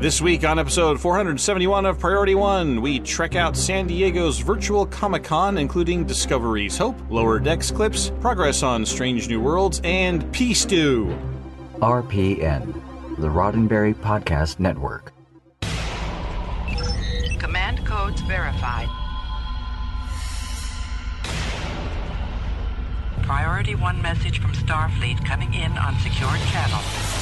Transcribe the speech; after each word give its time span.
This 0.00 0.22
week 0.22 0.44
on 0.44 0.58
episode 0.58 0.98
471 0.98 1.84
of 1.84 1.98
Priority 1.98 2.34
One, 2.34 2.80
we 2.80 3.00
trek 3.00 3.34
out 3.34 3.54
San 3.54 3.86
Diego's 3.86 4.38
virtual 4.38 4.86
Comic 4.86 5.24
Con, 5.24 5.58
including 5.58 6.04
Discovery's 6.04 6.78
Hope, 6.78 6.96
Lower 7.10 7.38
Decks 7.38 7.70
clips, 7.70 8.10
progress 8.18 8.62
on 8.62 8.86
Strange 8.86 9.28
New 9.28 9.42
Worlds, 9.42 9.78
and 9.84 10.32
P 10.32 10.54
Stew. 10.54 11.14
RPN, 11.80 12.72
the 13.18 13.28
Roddenberry 13.28 13.94
Podcast 13.94 14.58
Network. 14.58 15.12
Command 17.38 17.84
codes 17.84 18.22
verified. 18.22 18.88
Priority 23.22 23.74
1 23.74 24.00
message 24.00 24.40
from 24.40 24.54
Starfleet 24.54 25.22
coming 25.26 25.52
in 25.52 25.76
on 25.76 25.94
secured 25.98 26.40
channel. 26.50 27.19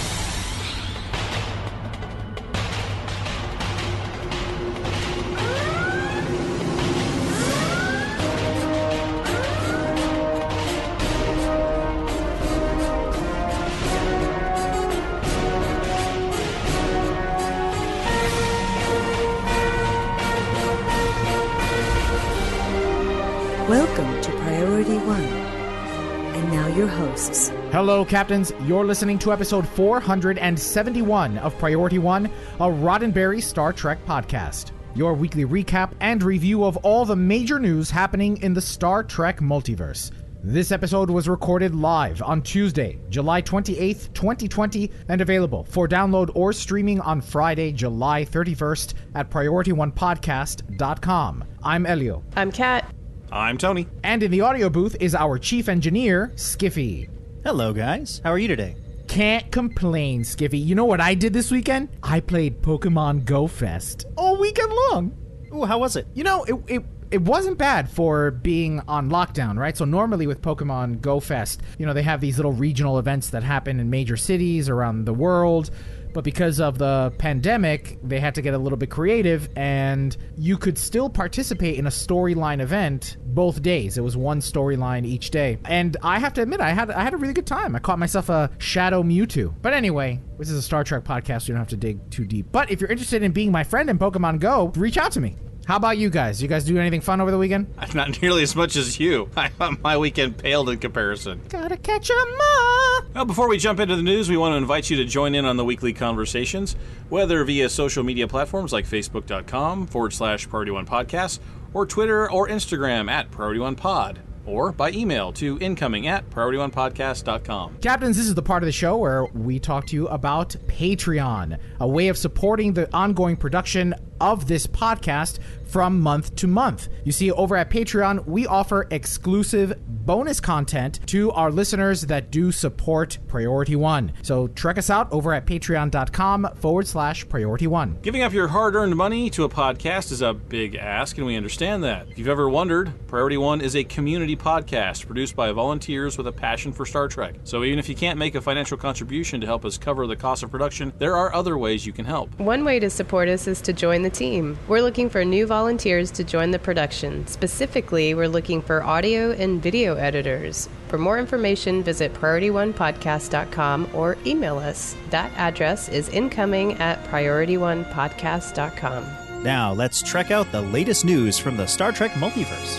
Hello, 27.79 28.03
Captains. 28.05 28.53
You're 28.65 28.85
listening 28.85 29.21
to 29.21 29.33
episode 29.33 29.65
471 29.65 31.39
of 31.39 31.57
Priority 31.61 32.01
One, 32.01 32.27
a 32.57 32.67
Roddenberry 32.67 33.41
Star 33.41 33.73
Trek 33.73 34.05
podcast. 34.05 34.73
Your 34.97 35.15
weekly 35.15 35.45
recap 35.45 35.93
and 36.01 36.21
review 36.21 36.65
of 36.65 36.77
all 36.79 37.05
the 37.05 37.15
major 37.15 37.61
news 37.61 37.89
happening 37.89 38.43
in 38.43 38.53
the 38.53 38.61
Star 38.61 39.05
Trek 39.05 39.39
multiverse. 39.39 40.11
This 40.43 40.73
episode 40.73 41.09
was 41.09 41.29
recorded 41.29 41.73
live 41.73 42.21
on 42.21 42.43
Tuesday, 42.43 42.99
July 43.11 43.43
28th, 43.43 44.13
2020, 44.13 44.91
and 45.09 45.21
available 45.21 45.63
for 45.63 45.87
download 45.87 46.33
or 46.35 46.53
streaming 46.53 47.01
on 47.03 47.21
Friday, 47.21 47.71
July 47.71 48.25
31st 48.25 48.95
at 49.15 49.31
PriorityOnePodcast.com. 49.31 51.45
I'm 51.63 51.87
Elio. 51.87 52.25
I'm 52.35 52.51
Kat. 52.51 52.93
I'm 53.31 53.57
Tony. 53.57 53.87
And 54.03 54.25
in 54.25 54.33
the 54.33 54.41
audio 54.41 54.69
booth 54.69 54.97
is 54.99 55.15
our 55.15 55.39
chief 55.39 55.69
engineer, 55.69 56.33
Skiffy. 56.35 57.09
Hello, 57.45 57.73
guys. 57.73 58.21
How 58.25 58.33
are 58.33 58.39
you 58.39 58.49
today? 58.49 58.75
Can't 59.07 59.51
complain, 59.53 60.23
Skiffy. 60.23 60.63
You 60.63 60.75
know 60.75 60.85
what 60.85 61.01
I 61.01 61.15
did 61.15 61.33
this 61.33 61.53
weekend? 61.53 61.89
I 62.03 62.19
played 62.19 62.61
Pokemon 62.63 63.25
Go 63.25 63.47
Fest 63.47 64.07
all 64.17 64.39
weekend 64.39 64.73
long. 64.91 65.17
Ooh, 65.55 65.65
how 65.65 65.79
was 65.79 65.95
it? 65.95 66.09
You 66.15 66.25
know, 66.25 66.45
it, 66.45 66.57
it 66.67 66.85
it 67.11 67.23
wasn't 67.23 67.57
bad 67.57 67.89
for 67.89 68.33
being 68.33 68.83
on 68.89 69.09
lockdown, 69.09 69.57
right? 69.57 69.77
So 69.77 69.85
normally 69.85 70.27
with 70.27 70.43
Pokemon 70.43 71.01
Go 71.01 71.21
Fest, 71.21 71.63
you 71.79 71.87
know, 71.87 71.95
they 71.95 72.03
have 72.03 72.21
these 72.21 72.37
little 72.37 72.53
regional 72.53 72.99
events 72.99 73.31
that 73.31 73.43
happen 73.43 73.81
in 73.81 73.89
major 73.89 74.17
cities 74.17 74.69
around 74.69 75.05
the 75.05 75.15
world. 75.15 75.71
But 76.13 76.25
because 76.25 76.61
of 76.61 76.79
the 76.79 77.13
pandemic, 77.19 77.99
they 78.03 78.21
had 78.21 78.35
to 78.37 78.43
get 78.43 78.55
a 78.55 78.59
little 78.59 78.79
bit 78.79 78.91
creative, 78.91 79.49
and 79.57 80.17
you 80.37 80.57
could 80.59 80.79
still 80.79 81.09
participate 81.09 81.79
in 81.79 81.87
a 81.87 81.91
storyline 81.91 82.61
event 82.61 83.17
both 83.27 83.63
days. 83.63 83.99
It 83.99 84.03
was 84.03 84.17
one 84.17 84.41
storyline 84.41 85.07
each 85.07 85.31
day, 85.31 85.59
and 85.65 85.97
I 86.03 86.19
have 86.19 86.33
to 86.35 86.43
admit, 86.43 86.61
I 86.61 86.71
had 86.71 86.91
I 86.91 87.03
had 87.03 87.15
a 87.15 87.17
really 87.17 87.35
good 87.35 87.47
time. 87.47 87.75
I 87.77 87.79
caught 87.79 87.99
myself 87.99 88.29
a 88.29 88.51
Shadow 88.59 89.03
Mewtwo. 89.03 89.55
But 89.63 89.73
anyway, 89.73 90.21
this 90.39 90.51
is 90.51 90.59
a 90.59 90.63
Star 90.63 90.85
Trek 90.85 91.05
podcast. 91.05 91.43
So 91.43 91.49
you 91.49 91.55
don't 91.55 91.61
have 91.61 91.69
to 91.69 91.77
dig 91.77 92.11
too 92.11 92.27
deep. 92.27 92.47
But 92.53 92.71
if 92.71 92.81
you're 92.81 92.91
interested 92.91 93.23
in 93.23 93.33
being 93.33 93.53
my 93.53 93.65
friend 93.65 93.91
in 93.91 93.99
Pokemon 93.99 94.41
Go, 94.41 94.73
reach 94.77 94.97
out 94.97 95.13
to 95.13 95.21
me. 95.21 95.37
How 95.69 95.77
about 95.77 95.99
you 95.99 96.09
guys? 96.09 96.41
You 96.41 96.49
guys 96.49 96.65
do 96.65 96.79
anything 96.79 97.03
fun 97.03 97.21
over 97.21 97.31
the 97.31 97.37
weekend? 97.37 97.67
Not 97.93 98.23
nearly 98.23 98.43
as 98.43 98.57
much 98.57 98.75
as 98.75 98.99
you. 98.99 99.29
My 99.83 99.99
weekend 99.99 100.39
paled 100.39 100.71
in 100.71 100.79
comparison. 100.79 101.43
Gotta 101.51 101.77
catch 101.77 102.11
'em 102.11 102.17
all. 102.17 103.01
Well, 103.15 103.25
before 103.27 103.51
we 103.51 103.59
jump 103.59 103.79
into 103.79 103.95
the 103.95 104.03
news, 104.03 104.31
we 104.31 104.39
want 104.39 104.55
to 104.55 104.57
invite 104.57 104.89
you 104.89 104.97
to 104.97 105.05
join 105.05 105.35
in 105.35 105.45
on 105.45 105.59
the 105.59 105.67
weekly 105.67 105.93
conversations, 105.93 106.75
whether 107.11 107.45
via 107.45 107.69
social 107.69 108.03
media 108.03 108.27
platforms 108.27 108.73
like 108.73 108.87
facebook.com 108.87 109.89
forward 109.89 110.15
slash 110.15 110.49
Priority 110.49 110.71
One 110.71 110.87
Podcast, 110.87 111.39
or 111.75 111.85
Twitter 111.85 112.31
or 112.33 112.49
Instagram 112.49 113.11
at 113.11 113.31
Priority 113.31 113.61
One 113.61 113.77
Pod, 113.77 114.21
or 114.47 114.73
by 114.73 114.91
email 114.93 115.35
to 115.35 115.59
incoming 115.61 116.07
at 116.07 116.31
PriorityOnePodcast.com. 116.31 117.77
Captains, 117.83 118.17
this 118.17 118.27
is 118.27 118.35
the 118.35 118.41
part 118.41 118.63
of 118.63 118.67
the 118.67 118.73
show 118.73 118.97
where 118.97 119.27
we 119.27 119.59
talk 119.59 119.87
to 119.89 119.97
you 119.97 120.09
about 120.09 120.57
Patreon, 120.67 121.59
a 121.79 121.87
way 121.87 122.09
of 122.09 122.17
supporting 122.17 122.73
the 122.73 122.91
ongoing 122.97 123.37
production 123.37 123.95
of 124.21 124.49
this 124.49 124.67
podcast 124.67 125.39
from 125.65 126.01
month 126.01 126.35
to 126.37 126.47
month. 126.47 126.89
You 127.05 127.13
see, 127.13 127.31
over 127.31 127.57
at 127.57 127.71
Patreon, 127.71 128.27
we 128.27 128.47
offer 128.47 128.87
exclusive 128.91 129.75
bonus 129.87 130.41
content 130.41 131.01
to 131.07 131.31
our 131.33 131.51
listeners 131.51 132.03
that 132.03 132.31
do 132.31 132.51
support 132.51 133.19
Priority 133.29 133.77
One. 133.77 134.13
So 134.23 134.49
check 134.49 134.79
us 134.79 134.89
out 134.89 135.13
over 135.13 135.35
at 135.35 135.47
patreon.com 135.47 136.49
forward 136.57 136.87
slash 136.87 137.29
priority 137.29 137.67
one. 137.67 137.99
Giving 138.01 138.23
up 138.23 138.33
your 138.33 138.49
hard 138.49 138.75
earned 138.75 138.97
money 138.97 139.29
to 139.31 139.45
a 139.45 139.49
podcast 139.49 140.11
is 140.11 140.23
a 140.23 140.33
big 140.33 140.75
ask, 140.77 141.19
and 141.19 141.27
we 141.27 141.37
understand 141.37 141.85
that. 141.85 142.09
If 142.09 142.19
you've 142.19 142.29
ever 142.29 142.49
wondered, 142.49 142.91
Priority 143.07 143.37
One 143.37 143.61
is 143.61 143.77
a 143.77 143.85
community 143.85 144.37
podcast 144.37 145.07
produced 145.07 145.37
by 145.37 145.53
volunteers 145.53 146.17
with 146.17 146.27
a 146.27 146.33
passion 146.33 146.73
for 146.73 146.87
Star 146.87 147.09
Trek. 147.09 147.35
So 147.45 147.65
even 147.65 147.79
if 147.79 147.89
you 147.89 147.95
can't 147.95 148.19
make 148.19 148.35
a 148.35 148.41
financial 148.41 148.79
contribution 148.79 149.41
to 149.43 149.47
help 149.47 149.67
us 149.67 149.77
cover 149.77 150.07
the 150.07 150.17
cost 150.17 150.43
of 150.43 150.51
production, 150.51 150.93
there 150.99 151.17
are 151.17 151.35
other 151.35 151.59
ways 151.59 151.85
you 151.85 151.93
can 151.93 152.07
help. 152.07 152.39
One 152.41 152.65
way 152.65 152.79
to 152.79 152.89
support 152.89 153.29
us 153.29 153.47
is 153.47 153.61
to 153.63 153.75
join 153.75 154.01
the 154.03 154.08
team. 154.11 154.59
We're 154.69 154.83
looking 154.83 155.11
for 155.11 155.25
new 155.25 155.47
volunteers 155.47 156.11
to 156.13 156.25
join 156.25 156.51
the 156.51 156.59
production. 156.59 157.27
Specifically, 157.27 158.15
we're 158.15 158.29
looking 158.29 158.63
for 158.63 158.83
audio 158.83 159.33
and 159.33 159.63
video 159.63 159.97
editors. 159.97 160.69
For 160.89 160.99
more 160.99 161.19
information, 161.19 161.83
visit 161.83 162.13
PriorityOnePodcast.com 162.15 163.91
or 163.95 164.17
email 164.27 164.59
us. 164.59 164.97
That 165.11 165.31
address 165.37 165.89
is 165.89 166.09
incoming 166.09 166.75
at 166.75 167.03
PriorityOnePodcast.com. 167.05 169.43
Now, 169.43 169.73
let's 169.73 170.03
check 170.03 170.31
out 170.31 170.51
the 170.51 170.63
latest 170.63 171.05
news 171.05 171.39
from 171.39 171.57
the 171.57 171.67
Star 171.67 171.93
Trek 171.93 172.13
multiverse. 172.13 172.79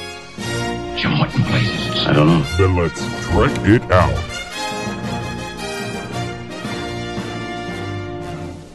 Jim, 0.97 1.17
what 1.17 1.33
in 1.33 1.43
blazes? 1.43 2.05
I 2.05 2.13
don't 2.13 2.27
know. 2.27 2.43
Then 2.57 2.75
let's 2.75 2.99
trek 3.27 3.51
it 3.65 3.81
out. 3.91 4.17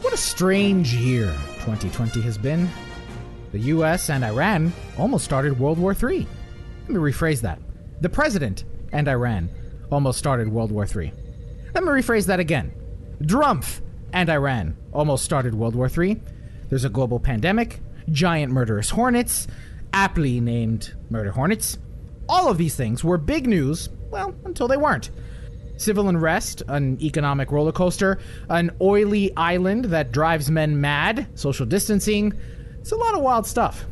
What 0.01 0.13
a 0.13 0.17
strange 0.17 0.95
year 0.95 1.35
2020 1.65 2.21
has 2.21 2.37
been. 2.37 2.69
The 3.51 3.59
US 3.59 4.11
and 4.11 4.23
Iran 4.23 4.71
almost 4.99 5.25
started 5.25 5.59
World 5.59 5.79
War 5.79 5.93
III. 5.93 6.27
Let 6.83 6.89
me 6.89 6.95
rephrase 6.95 7.41
that. 7.41 7.59
The 8.01 8.09
President 8.09 8.65
and 8.91 9.07
Iran 9.07 9.49
almost 9.91 10.19
started 10.19 10.47
World 10.47 10.71
War 10.71 10.85
III. 10.85 11.11
Let 11.73 11.83
me 11.83 11.89
rephrase 11.89 12.27
that 12.27 12.39
again. 12.39 12.71
Drumpf 13.23 13.81
and 14.13 14.29
Iran 14.29 14.77
almost 14.93 15.25
started 15.25 15.55
World 15.55 15.75
War 15.75 15.89
III. 15.89 16.21
There's 16.69 16.85
a 16.85 16.89
global 16.89 17.19
pandemic, 17.19 17.79
giant 18.11 18.51
murderous 18.53 18.91
hornets, 18.91 19.47
aptly 19.91 20.39
named 20.39 20.93
murder 21.09 21.31
hornets. 21.31 21.79
All 22.29 22.47
of 22.47 22.59
these 22.59 22.75
things 22.75 23.03
were 23.03 23.17
big 23.17 23.47
news, 23.47 23.89
well, 24.11 24.35
until 24.45 24.67
they 24.67 24.77
weren't. 24.77 25.09
Civil 25.77 26.07
unrest, 26.09 26.63
an 26.67 27.01
economic 27.01 27.51
roller 27.51 27.71
coaster, 27.71 28.19
an 28.49 28.71
oily 28.81 29.35
island 29.35 29.85
that 29.85 30.11
drives 30.11 30.49
men 30.49 30.79
mad, 30.79 31.27
social 31.35 31.65
distancing. 31.65 32.33
It's 32.79 32.91
a 32.91 32.95
lot 32.95 33.15
of 33.15 33.21
wild 33.21 33.45
stuff. 33.45 33.85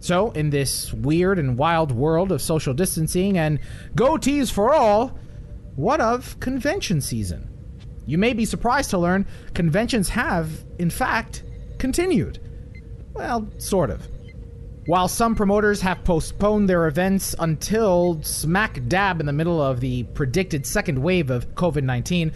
So, 0.00 0.30
in 0.30 0.50
this 0.50 0.92
weird 0.92 1.38
and 1.38 1.58
wild 1.58 1.92
world 1.92 2.30
of 2.30 2.40
social 2.40 2.72
distancing 2.72 3.36
and 3.36 3.58
goatees 3.94 4.50
for 4.50 4.72
all, 4.72 5.18
what 5.74 6.00
of 6.00 6.38
convention 6.40 7.00
season? 7.00 7.48
You 8.06 8.16
may 8.16 8.32
be 8.32 8.44
surprised 8.44 8.90
to 8.90 8.98
learn 8.98 9.26
conventions 9.54 10.08
have, 10.10 10.64
in 10.78 10.88
fact, 10.88 11.42
continued. 11.78 12.38
Well, 13.12 13.48
sort 13.58 13.90
of. 13.90 14.06
While 14.88 15.08
some 15.08 15.34
promoters 15.34 15.82
have 15.82 16.02
postponed 16.02 16.66
their 16.66 16.86
events 16.86 17.34
until 17.38 18.22
smack 18.22 18.80
dab 18.88 19.20
in 19.20 19.26
the 19.26 19.34
middle 19.34 19.60
of 19.60 19.80
the 19.80 20.04
predicted 20.14 20.64
second 20.64 20.98
wave 20.98 21.28
of 21.28 21.54
COVID 21.54 21.82
19 21.82 22.32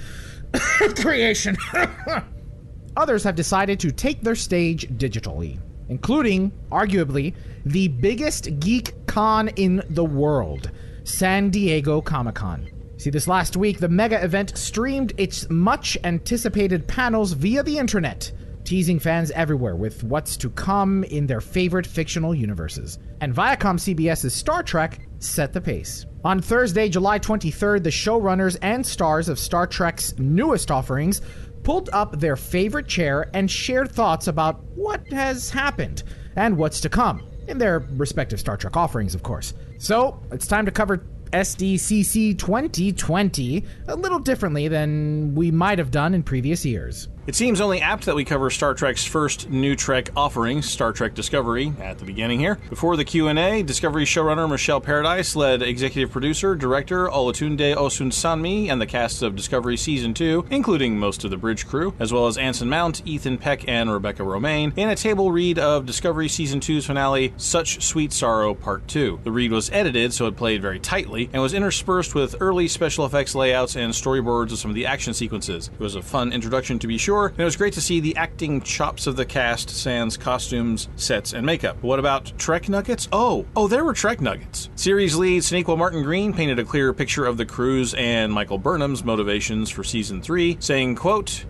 creation, 1.01 1.57
others 2.99 3.25
have 3.25 3.37
decided 3.37 3.81
to 3.81 3.91
take 3.91 4.21
their 4.21 4.35
stage 4.35 4.87
digitally, 4.99 5.59
including, 5.89 6.53
arguably, 6.71 7.35
the 7.65 7.89
biggest 7.89 8.61
geek 8.61 9.07
con 9.07 9.49
in 9.57 9.83
the 9.89 10.05
world 10.05 10.73
San 11.05 11.49
Diego 11.49 12.03
Comic 12.03 12.35
Con. 12.35 12.69
See, 12.99 13.09
this 13.09 13.27
last 13.27 13.57
week, 13.57 13.79
the 13.79 13.89
mega 13.89 14.23
event 14.23 14.59
streamed 14.59 15.15
its 15.17 15.49
much 15.49 15.97
anticipated 16.05 16.87
panels 16.87 17.33
via 17.33 17.63
the 17.63 17.79
internet 17.79 18.31
teasing 18.73 18.99
fans 18.99 19.31
everywhere 19.33 19.77
with 19.77 20.03
what's 20.03 20.35
to 20.35 20.49
come 20.49 21.05
in 21.05 21.27
their 21.27 21.43
favorite 21.43 21.87
fictional 21.87 22.35
universes. 22.35 22.99
And 23.21 23.35
Viacom 23.35 23.79
CBS's 23.79 24.33
Star 24.33 24.63
Trek 24.63 25.07
set 25.19 25.53
the 25.53 25.61
pace. 25.61 26.07
On 26.25 26.41
Thursday, 26.41 26.89
July 26.89 27.19
23rd, 27.19 27.83
the 27.83 27.91
showrunners 27.91 28.57
and 28.63 28.87
stars 28.87 29.29
of 29.29 29.39
Star 29.39 29.67
Trek's 29.67 30.19
newest 30.19 30.71
offerings 30.71 31.21
pulled 31.65 31.91
up 31.93 32.19
their 32.19 32.35
favorite 32.35 32.89
chair 32.89 33.29
and 33.35 33.51
shared 33.51 33.93
thoughts 33.93 34.27
about 34.27 34.65
what 34.75 35.07
has 35.13 35.51
happened 35.51 36.03
and 36.37 36.57
what's 36.57 36.81
to 36.81 36.89
come, 36.89 37.29
in 37.49 37.59
their 37.59 37.81
respective 37.81 38.41
Star 38.41 38.57
Trek 38.57 38.75
offerings, 38.75 39.15
of 39.15 39.23
course. 39.23 39.53
So, 39.77 40.19
it's 40.33 40.47
time 40.47 40.65
to 40.65 40.73
cover 40.73 41.05
SDCC 41.33 42.39
2020 42.39 43.67
a 43.89 43.97
little 43.97 44.19
differently 44.19 44.69
than 44.69 45.35
we 45.35 45.51
might 45.51 45.79
have 45.79 45.91
done 45.91 46.15
in 46.15 46.23
previous 46.23 46.65
years. 46.65 47.09
It 47.25 47.37
seems 47.37 47.61
only 47.61 47.81
apt 47.81 48.07
that 48.07 48.17
we 48.17 48.25
cover 48.25 48.51
Star 48.51 48.75
Trek's 48.75 49.05
first 49.05 49.49
new 49.49 49.77
Trek 49.77 50.11
offering, 50.17 50.61
Star 50.61 50.91
Trek 50.91 51.15
Discovery, 51.15 51.73
at 51.81 52.01
the 52.01 52.05
beginning 52.05 52.41
here. 52.41 52.59
Before 52.69 52.97
the 52.97 53.05
Q&A, 53.05 53.63
Discovery 53.63 54.05
showrunner 54.05 54.51
Michelle 54.51 54.81
Paradise 54.81 55.37
led 55.37 55.63
executive 55.63 56.11
producer, 56.11 56.57
director 56.57 57.07
Olatunde 57.07 57.77
Osunsanmi 57.77 58.71
and 58.71 58.81
the 58.81 58.89
cast 58.89 59.23
of 59.23 59.37
Discovery 59.37 59.77
Season 59.77 60.13
2, 60.13 60.47
including 60.51 60.99
most 60.99 61.23
of 61.23 61.31
the 61.31 61.37
bridge 61.37 61.69
crew, 61.69 61.95
as 62.01 62.13
well 62.13 62.27
as 62.27 62.37
Anson 62.37 62.69
Mount, 62.69 63.07
Ethan 63.07 63.39
Peck, 63.39 63.69
and 63.69 63.93
Rebecca 63.93 64.25
Romijn, 64.25 64.77
in 64.77 64.89
a 64.89 64.97
table 64.97 65.31
read 65.31 65.61
of 65.61 65.87
Discovery 65.87 66.29
Season 66.29 66.59
2's 66.59 66.87
finale, 66.87 67.33
Such 67.37 67.85
Sweet 67.85 68.13
Sorrow 68.13 68.53
Part 68.53 68.89
2. 68.89 69.21
The 69.23 69.31
read 69.31 69.53
was 69.53 69.71
edited 69.71 70.13
so 70.13 70.27
it 70.27 70.37
played 70.37 70.61
very 70.61 70.81
tightly, 70.81 71.31
and 71.33 71.41
was 71.41 71.55
interspersed 71.55 72.17
with 72.17 72.35
early 72.41 72.67
special 72.67 73.07
effects 73.07 73.37
layouts 73.37 73.77
and 73.77 73.93
storyboards 73.93 74.51
of 74.51 74.59
some 74.59 74.73
of 74.73 74.75
the 74.75 74.87
action 74.87 75.15
sequences. 75.15 75.71
It 75.73 75.79
was 75.81 75.95
a 75.95 76.03
fun 76.03 76.33
introduction 76.33 76.81
to 76.81 76.89
be 76.89 76.99
sure, 76.99 77.12
and 77.13 77.41
it 77.41 77.45
was 77.45 77.57
great 77.57 77.75
to 77.75 77.81
see 77.81 78.01
the 78.01 78.17
acting 78.17 78.61
chops 78.63 79.07
of 79.07 79.17
the 79.17 79.25
cast, 79.25 79.71
sans 79.71 80.17
costumes, 80.17 80.89
sets, 80.97 81.35
and 81.35 81.45
makeup. 81.45 81.81
What 81.83 81.99
about 81.99 82.33
Trek 82.39 82.69
Nuggets? 82.69 83.09
Oh, 83.13 83.45
oh, 83.55 83.69
there 83.69 83.85
were 83.85 83.93
Trek 83.93 84.21
Nuggets. 84.21 84.71
Series 84.75 85.15
lead 85.17 85.43
Sonequa 85.43 85.77
Martin 85.77 86.03
Green 86.03 86.33
painted 86.33 86.59
a 86.59 86.65
clear 86.65 86.93
picture 86.93 87.27
of 87.27 87.37
the 87.37 87.45
crew's 87.45 87.95
and 87.95 88.33
Michael 88.33 88.59
Burnham's 88.59 89.05
motivations 89.05 89.69
for 89.69 89.85
season 89.85 90.23
three, 90.23 90.57
saying, 90.61 90.97
quote, 90.97 91.45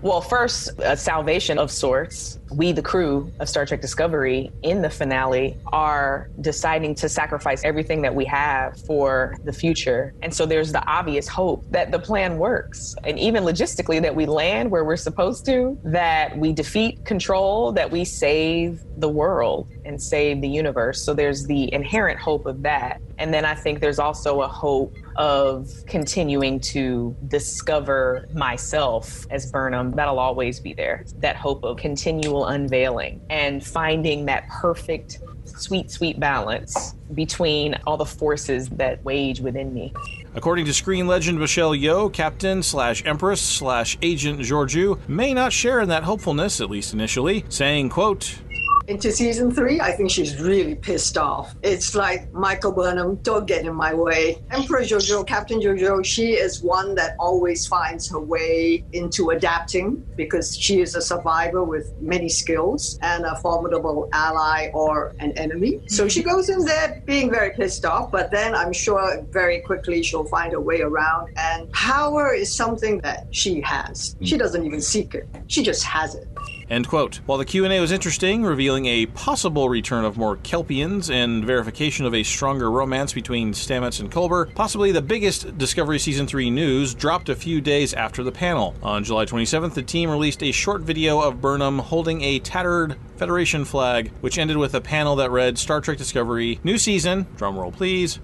well, 0.00 0.20
first, 0.20 0.70
a 0.80 0.96
salvation 0.96 1.58
of 1.58 1.70
sorts. 1.70 2.40
We, 2.54 2.72
the 2.72 2.82
crew 2.82 3.32
of 3.40 3.48
Star 3.48 3.64
Trek 3.64 3.80
Discovery, 3.80 4.52
in 4.62 4.82
the 4.82 4.90
finale, 4.90 5.56
are 5.72 6.28
deciding 6.40 6.94
to 6.96 7.08
sacrifice 7.08 7.64
everything 7.64 8.02
that 8.02 8.14
we 8.14 8.24
have 8.26 8.78
for 8.86 9.36
the 9.44 9.52
future. 9.52 10.14
And 10.22 10.32
so 10.34 10.44
there's 10.44 10.72
the 10.72 10.84
obvious 10.86 11.28
hope 11.28 11.64
that 11.70 11.90
the 11.90 11.98
plan 11.98 12.36
works. 12.36 12.94
And 13.04 13.18
even 13.18 13.44
logistically, 13.44 14.02
that 14.02 14.14
we 14.14 14.26
land 14.26 14.70
where 14.70 14.84
we're 14.84 14.96
supposed 14.96 15.46
to, 15.46 15.78
that 15.84 16.36
we 16.36 16.52
defeat 16.52 17.04
control, 17.04 17.72
that 17.72 17.90
we 17.90 18.04
save 18.04 18.82
the 18.98 19.08
world 19.08 19.68
and 19.84 20.00
save 20.00 20.40
the 20.40 20.48
universe. 20.48 21.02
So 21.02 21.14
there's 21.14 21.46
the 21.46 21.72
inherent 21.72 22.20
hope 22.20 22.46
of 22.46 22.62
that. 22.62 23.00
And 23.18 23.32
then 23.32 23.44
I 23.44 23.54
think 23.54 23.80
there's 23.80 23.98
also 23.98 24.42
a 24.42 24.48
hope 24.48 24.94
of 25.16 25.70
continuing 25.86 26.60
to 26.60 27.14
discover 27.28 28.26
myself 28.32 29.26
as 29.30 29.50
Burnham. 29.50 29.90
That'll 29.92 30.18
always 30.18 30.60
be 30.60 30.72
there. 30.72 31.04
That 31.18 31.36
hope 31.36 31.64
of 31.64 31.76
continual 31.76 32.41
unveiling 32.46 33.20
and 33.30 33.64
finding 33.64 34.26
that 34.26 34.48
perfect, 34.48 35.18
sweet, 35.44 35.90
sweet 35.90 36.18
balance 36.20 36.94
between 37.14 37.78
all 37.86 37.96
the 37.96 38.06
forces 38.06 38.68
that 38.70 39.02
wage 39.04 39.40
within 39.40 39.72
me. 39.72 39.92
According 40.34 40.64
to 40.64 40.72
screen 40.72 41.06
legend 41.06 41.38
Michelle 41.38 41.72
Yeoh, 41.72 42.10
Captain 42.12 42.62
slash 42.62 43.04
Empress 43.04 43.40
slash 43.40 43.98
Agent 44.00 44.40
Georgiou 44.40 44.98
may 45.06 45.34
not 45.34 45.52
share 45.52 45.80
in 45.80 45.90
that 45.90 46.04
hopefulness, 46.04 46.60
at 46.60 46.70
least 46.70 46.94
initially, 46.94 47.44
saying, 47.50 47.90
quote, 47.90 48.38
into 48.88 49.12
season 49.12 49.50
three, 49.50 49.80
I 49.80 49.92
think 49.92 50.10
she's 50.10 50.40
really 50.40 50.74
pissed 50.74 51.16
off. 51.16 51.54
It's 51.62 51.94
like 51.94 52.32
Michael 52.32 52.72
Burnham, 52.72 53.16
don't 53.16 53.46
get 53.46 53.64
in 53.64 53.74
my 53.74 53.94
way. 53.94 54.42
Emperor 54.50 54.80
Jojo, 54.80 55.26
Captain 55.26 55.60
Jojo, 55.60 56.04
she 56.04 56.32
is 56.32 56.62
one 56.62 56.94
that 56.96 57.16
always 57.18 57.66
finds 57.66 58.10
her 58.10 58.20
way 58.20 58.84
into 58.92 59.30
adapting 59.30 60.04
because 60.16 60.56
she 60.56 60.80
is 60.80 60.94
a 60.94 61.02
survivor 61.02 61.64
with 61.64 61.92
many 62.00 62.28
skills 62.28 62.98
and 63.02 63.24
a 63.24 63.36
formidable 63.36 64.08
ally 64.12 64.70
or 64.74 65.14
an 65.20 65.32
enemy. 65.38 65.80
So 65.86 66.08
she 66.08 66.22
goes 66.22 66.48
in 66.48 66.64
there 66.64 67.02
being 67.06 67.30
very 67.30 67.50
pissed 67.50 67.84
off, 67.84 68.10
but 68.10 68.30
then 68.30 68.54
I'm 68.54 68.72
sure 68.72 69.22
very 69.30 69.60
quickly 69.60 70.02
she'll 70.02 70.24
find 70.24 70.52
her 70.52 70.60
way 70.60 70.80
around. 70.80 71.32
And 71.36 71.70
power 71.72 72.32
is 72.32 72.54
something 72.54 73.00
that 73.00 73.26
she 73.30 73.60
has. 73.62 74.16
She 74.22 74.36
doesn't 74.36 74.64
even 74.64 74.80
seek 74.80 75.14
it. 75.14 75.28
She 75.46 75.62
just 75.62 75.84
has 75.84 76.14
it. 76.14 76.28
End 76.72 76.88
quote. 76.88 77.16
While 77.26 77.36
the 77.36 77.44
Q&A 77.44 77.80
was 77.80 77.92
interesting, 77.92 78.44
revealing 78.44 78.86
a 78.86 79.04
possible 79.04 79.68
return 79.68 80.06
of 80.06 80.16
more 80.16 80.38
Kelpiens 80.38 81.12
and 81.12 81.44
verification 81.44 82.06
of 82.06 82.14
a 82.14 82.22
stronger 82.22 82.70
romance 82.70 83.12
between 83.12 83.52
Stamets 83.52 84.00
and 84.00 84.10
Culber, 84.10 84.54
possibly 84.54 84.90
the 84.90 85.02
biggest 85.02 85.58
Discovery 85.58 85.98
Season 85.98 86.26
3 86.26 86.48
news 86.48 86.94
dropped 86.94 87.28
a 87.28 87.36
few 87.36 87.60
days 87.60 87.92
after 87.92 88.24
the 88.24 88.32
panel. 88.32 88.74
On 88.82 89.04
July 89.04 89.26
27th, 89.26 89.74
the 89.74 89.82
team 89.82 90.10
released 90.10 90.42
a 90.42 90.50
short 90.50 90.80
video 90.80 91.20
of 91.20 91.42
Burnham 91.42 91.78
holding 91.78 92.22
a 92.22 92.38
tattered 92.38 92.96
Federation 93.16 93.66
flag, 93.66 94.10
which 94.22 94.38
ended 94.38 94.56
with 94.56 94.74
a 94.74 94.80
panel 94.80 95.16
that 95.16 95.30
read 95.30 95.58
Star 95.58 95.82
Trek 95.82 95.98
Discovery, 95.98 96.58
new 96.64 96.78
season, 96.78 97.26
drumroll 97.36 97.74
please. 97.74 98.18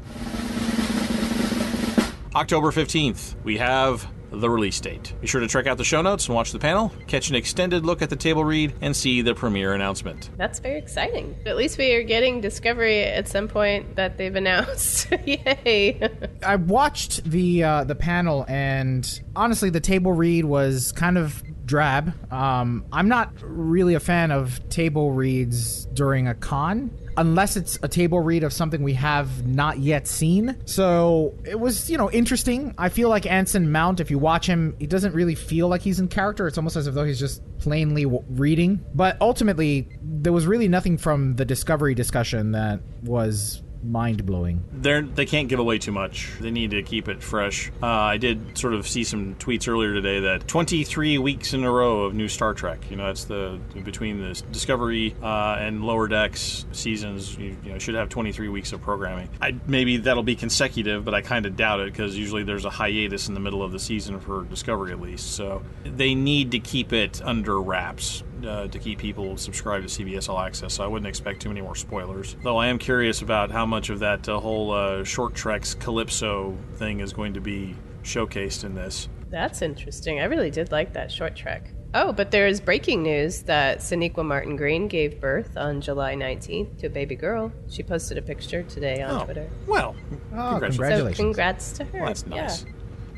October 2.35 2.71
15th, 2.71 3.35
we 3.45 3.59
have 3.59 4.09
the 4.31 4.49
release 4.51 4.81
date. 4.81 5.15
Be 5.21 5.27
sure 5.27 5.41
to 5.41 5.49
check 5.49 5.67
out 5.67 5.79
the 5.79 5.85
show 5.85 6.03
notes 6.03 6.27
and 6.27 6.35
watch 6.35 6.53
the 6.53 6.59
panel, 6.59 6.93
catch 7.07 7.31
an 7.31 7.37
extended 7.37 7.85
look 7.85 8.03
at 8.03 8.11
the 8.11 8.17
table 8.17 8.45
read, 8.45 8.75
and 8.81 8.97
see 8.97 9.23
the 9.23 9.35
premiere 9.35 9.75
announcement. 9.75 10.31
That's 10.37 10.59
very 10.59 10.79
exciting. 10.79 11.37
At 11.47 11.57
least 11.57 11.79
we 11.79 11.93
are 11.95 12.03
getting 12.03 12.41
Discovery 12.41 13.03
at 13.05 13.29
some 13.29 13.49
point 13.49 13.97
that 13.97 14.19
they've 14.19 14.35
announced. 14.37 15.09
Yay! 15.25 16.01
I 16.45 16.57
watched 16.57 17.25
the 17.25 17.65
uh, 17.65 17.85
the 17.85 17.95
panel, 17.95 18.45
and 18.49 19.21
honestly, 19.35 19.71
the 19.71 19.81
table 19.81 20.13
read 20.13 20.45
was 20.45 20.93
kind 20.93 21.19
of 21.19 21.43
drab. 21.69 22.13
Um, 22.33 22.85
I'm 22.93 23.09
not 23.09 23.33
really 23.43 23.95
a 23.95 24.01
fan 24.01 24.33
of 24.33 24.69
table 24.69 25.13
reads 25.13 25.87
during 25.87 26.27
a 26.27 26.35
con 26.35 26.91
unless 27.19 27.57
it's 27.57 27.79
a 27.83 27.89
table 27.89 28.21
read 28.21 28.45
of 28.45 28.53
something 28.53 28.83
we 28.83 28.95
have 28.95 29.45
not 29.45 29.79
yet 29.79 30.07
seen. 30.07 30.57
So 30.67 31.35
it 31.45 31.59
was, 31.59 31.91
you 31.91 31.99
know, 31.99 32.11
interesting. 32.11 32.75
I 32.79 32.89
feel 32.89 33.09
like 33.09 33.27
Anson 33.27 33.73
Mount, 33.73 33.99
if 34.01 34.09
you 34.11 34.19
watch 34.19 34.47
him, 34.47 34.77
he 34.79 34.87
doesn't 34.87 35.15
really 35.15 35.35
feel 35.35 35.67
like 35.67 35.83
he's 35.83 35.99
in 35.99 36.07
character. 36.07 36.47
It's 36.47 36.57
almost 36.57 36.77
as 36.77 36.87
if 36.87 36.95
though 36.95 37.05
he's 37.05 37.19
just 37.19 37.43
plainly 37.59 38.05
w- 38.05 38.25
reading. 38.31 38.85
But 38.95 39.17
ultimately, 39.21 39.89
there 40.01 40.33
was 40.33 40.47
really 40.47 40.69
nothing 40.69 40.97
from 40.97 41.35
the 41.35 41.45
Discovery 41.45 41.95
discussion 41.95 42.53
that 42.53 42.81
was 43.03 43.63
mind 43.83 44.27
blowing. 44.27 44.63
They're 44.73 45.03
they 45.03 45.27
can't 45.27 45.49
give 45.49 45.59
away 45.59 45.79
too 45.79 45.93
much. 45.93 46.33
They 46.41 46.51
need 46.51 46.73
to 46.73 46.83
keep 46.83 47.09
it 47.09 47.23
fresh. 47.23 47.71
Uh, 47.83 47.87
I 47.87 48.17
did 48.17 48.57
sort 48.59 48.75
of 48.75 48.87
see 48.87 49.05
some 49.05 49.35
tweets 49.37 49.69
earlier 49.69 49.95
today 49.95 50.21
that 50.21 50.49
23 50.49 51.19
weeks 51.19 51.55
in 51.55 51.65
a 51.65 51.71
row 51.71 52.03
of 52.03 52.15
new 52.15 52.29
Star 52.29 52.55
Trek. 52.55 52.91
You 52.91 52.97
know, 52.97 53.07
that's 53.07 53.25
the 53.25 53.59
between 53.85 54.21
the 54.21 54.41
Discovery 54.51 55.15
uh, 55.23 55.57
and 55.59 55.85
Lower 55.85 56.09
Decks 56.09 56.67
seasons. 56.73 57.37
You, 57.37 57.57
you, 57.65 57.73
know, 57.73 57.79
should 57.79 57.95
have 57.95 58.09
23 58.09 58.49
weeks 58.49 58.73
of 58.73 58.81
programming. 58.83 59.29
I, 59.41 59.55
maybe 59.67 59.99
that'll 59.99 60.23
be 60.23 60.37
consecutive, 60.37 61.05
but 61.05 61.15
I 61.15 61.21
kind 61.21 61.47
of 61.47 61.57
doubt 61.57 61.81
it 61.81 61.93
because 61.93 62.17
usually 62.17 62.45
there's 62.45 62.65
a 62.65 62.71
hiatus 62.71 63.29
in 63.29 63.35
the 63.35 63.41
middle 63.41 63.63
of 63.63 63.73
the 63.73 63.79
season 63.79 64.21
for 64.21 64.45
Discovery 64.45 64.93
at 64.93 65.01
least. 65.01 65.33
So 65.33 65.63
they 65.85 66.15
need 66.15 66.51
to 66.53 66.59
keep 66.59 66.93
it 66.93 67.21
under 67.23 67.61
wraps 67.61 68.23
uh, 68.45 68.69
to 68.69 68.79
keep 68.79 68.99
people 68.99 69.37
subscribed 69.37 69.89
to 69.89 70.05
CBS 70.05 70.29
All 70.29 70.39
Access, 70.39 70.75
so 70.75 70.85
I 70.85 70.87
wouldn't 70.87 71.09
expect 71.09 71.43
too 71.43 71.49
many 71.49 71.61
more 71.61 71.75
spoilers. 71.75 72.37
Though 72.43 72.57
I 72.57 72.69
am 72.69 72.79
curious 72.79 73.23
about 73.23 73.51
how 73.51 73.67
much 73.67 73.91
of 73.91 73.99
that 74.01 74.29
uh, 74.29 74.39
whole 74.39 74.73
uh, 74.73 75.05
short 75.05 75.35
treks 75.35 75.75
Calypso 75.75 76.57
thing 76.75 77.01
is 77.01 77.13
going 77.13 77.35
to 77.35 77.41
be 77.41 77.75
showcased 78.03 78.65
in 78.65 78.75
this. 78.75 79.09
That's 79.31 79.63
interesting. 79.63 80.21
I 80.21 80.25
really 80.25 80.51
did 80.51 80.73
like 80.73 80.93
that 80.95 81.13
short 81.13 81.37
trek. 81.37 81.71
Oh, 81.95 82.13
but 82.13 82.31
there 82.31 82.47
is 82.47 82.61
breaking 82.61 83.03
news 83.03 83.43
that 83.43 83.79
Sonequa 83.79 84.25
Martin 84.25 84.57
Green 84.57 84.89
gave 84.89 85.21
birth 85.21 85.57
on 85.57 85.81
July 85.81 86.15
19th 86.15 86.79
to 86.81 86.87
a 86.87 86.91
baby 86.91 87.15
girl. 87.15 87.51
She 87.71 87.83
posted 87.83 88.19
a 88.19 88.23
picture 88.23 88.63
today 88.63 89.03
on 89.03 89.23
oh, 89.23 89.25
Twitter. 89.25 89.49
Well, 89.67 89.97
oh, 90.35 90.59
congratulations. 90.61 90.77
congratulations. 90.77 91.17
So 91.17 91.23
congrats 91.23 91.73
to 91.73 91.85
her. 91.85 91.99
Well, 91.99 92.07
that's 92.09 92.27
nice. 92.27 92.65
Yeah. 92.65 92.73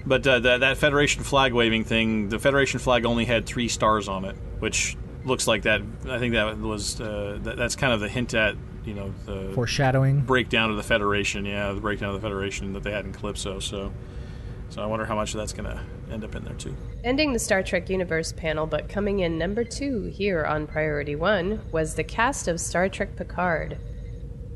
But 0.07 0.27
uh, 0.27 0.39
that, 0.41 0.61
that 0.61 0.79
Federation 0.79 1.25
flag 1.25 1.53
waving 1.53 1.85
thing, 1.85 2.29
the 2.29 2.39
Federation 2.39 2.79
flag 2.79 3.05
only 3.05 3.25
had 3.25 3.45
three 3.45 3.69
stars 3.69 4.09
on 4.09 4.25
it, 4.25 4.37
which 4.61 4.97
looks 5.31 5.47
like 5.47 5.63
that. 5.63 5.81
I 6.07 6.19
think 6.19 6.35
that 6.35 6.59
was 6.59 7.01
uh, 7.01 7.39
that, 7.45 7.57
that's 7.57 7.77
kind 7.77 7.95
of 7.95 8.01
the 8.01 8.09
hint 8.09 8.35
at 8.35 8.57
you 8.85 8.95
know 8.95 9.15
the 9.25 9.53
foreshadowing 9.55 10.21
breakdown 10.21 10.71
of 10.71 10.77
the 10.77 10.83
Federation. 10.83 11.47
Yeah, 11.47 11.73
the 11.73 11.81
breakdown 11.81 12.15
of 12.15 12.21
the 12.21 12.27
Federation 12.27 12.73
that 12.75 12.83
they 12.83 12.91
had 12.91 13.07
in 13.07 13.13
Calypso. 13.13 13.61
So, 13.61 13.93
so 14.69 14.83
I 14.83 14.87
wonder 14.87 15.07
how 15.07 15.15
much 15.15 15.33
of 15.33 15.39
that's 15.39 15.55
going 15.55 15.71
to 15.71 15.81
end 16.13 16.25
up 16.25 16.35
in 16.35 16.45
there 16.45 16.55
too. 16.55 16.77
Ending 17.05 17.33
the 17.33 17.39
Star 17.39 17.63
Trek 17.63 17.89
Universe 17.89 18.33
panel, 18.33 18.67
but 18.67 18.89
coming 18.89 19.21
in 19.21 19.39
number 19.39 19.65
two 19.65 20.05
here 20.05 20.45
on 20.45 20.67
Priority 20.67 21.17
One 21.17 21.63
was 21.73 21.95
the 21.95 22.05
cast 22.05 22.49
of 22.49 22.61
Star 22.61 22.89
Trek 22.89 23.17
Picard. 23.17 23.79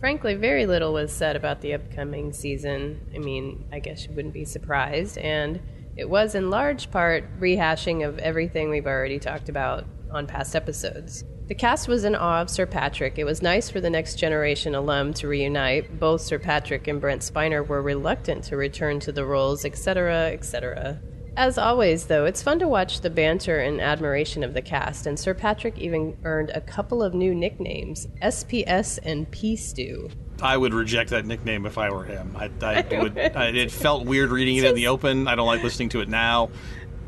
Frankly, 0.01 0.35
very 0.35 0.67
little 0.67 0.93
was 0.93 1.11
said 1.13 1.35
about 1.35 1.63
the 1.63 1.73
upcoming 1.73 2.33
season. 2.33 3.01
I 3.15 3.19
mean, 3.19 3.65
I 3.73 3.79
guess 3.79 4.07
you 4.07 4.13
wouldn't 4.13 4.35
be 4.35 4.45
surprised, 4.45 5.17
and 5.17 5.61
it 5.97 6.11
was 6.11 6.35
in 6.35 6.51
large 6.51 6.91
part 6.91 7.25
rehashing 7.41 8.07
of 8.07 8.19
everything 8.19 8.69
we've 8.69 8.87
already 8.87 9.19
talked 9.19 9.49
about 9.49 9.87
on 10.15 10.27
past 10.27 10.55
episodes. 10.57 11.25
The 11.47 11.55
cast 11.55 11.89
was 11.89 12.05
in 12.05 12.15
awe 12.15 12.41
of 12.41 12.49
Sir 12.49 12.65
Patrick. 12.65 13.19
It 13.19 13.25
was 13.25 13.43
nice 13.43 13.69
for 13.69 13.81
the 13.81 13.91
next 13.91 14.15
generation 14.15 14.75
alum 14.75 15.13
to 15.15 15.29
reunite. 15.29 16.01
Both 16.01 16.23
Sir 16.23 16.39
Patrick 16.39 16.89
and 16.89 17.01
Brent 17.01 17.21
Spiner 17.21 17.67
were 17.67 17.83
reluctant 17.83 18.45
to 18.45 18.57
return 18.57 18.99
to 19.01 19.13
the 19.13 19.27
roles, 19.27 19.65
etc., 19.65 20.31
etc. 20.33 21.01
As 21.37 21.59
always, 21.59 22.07
though, 22.07 22.27
it's 22.27 22.43
fun 22.43 22.61
to 22.61 22.69
watch 22.69 23.01
the 23.01 23.11
banter 23.11 23.59
and 23.59 23.81
admiration 23.81 24.45
of 24.45 24.55
the 24.55 24.63
cast, 24.63 25.07
and 25.07 25.19
Sir 25.19 25.35
Patrick 25.35 25.77
even 25.79 26.17
earned 26.23 26.51
a 26.51 26.61
couple 26.61 27.03
of 27.03 27.13
new 27.13 27.35
nicknames 27.35 28.07
SPS 28.23 29.01
and 29.03 29.29
P 29.31 29.57
Stew. 29.57 30.09
I 30.41 30.57
would 30.57 30.75
reject 30.75 31.11
that 31.11 31.27
nickname 31.27 31.67
if 31.67 31.77
I 31.77 31.91
were 31.91 32.05
him. 32.05 32.37
I, 32.37 32.51
I 32.63 32.87
would. 33.03 33.19
I, 33.19 33.49
it 33.49 33.73
felt 33.73 34.05
weird 34.05 34.31
reading 34.31 34.57
it 34.57 34.65
in 34.65 34.75
the 34.75 34.89
open. 34.89 35.27
I 35.27 35.35
don't 35.35 35.47
like 35.47 35.63
listening 35.63 35.89
to 35.91 36.01
it 36.01 36.09
now. 36.09 36.51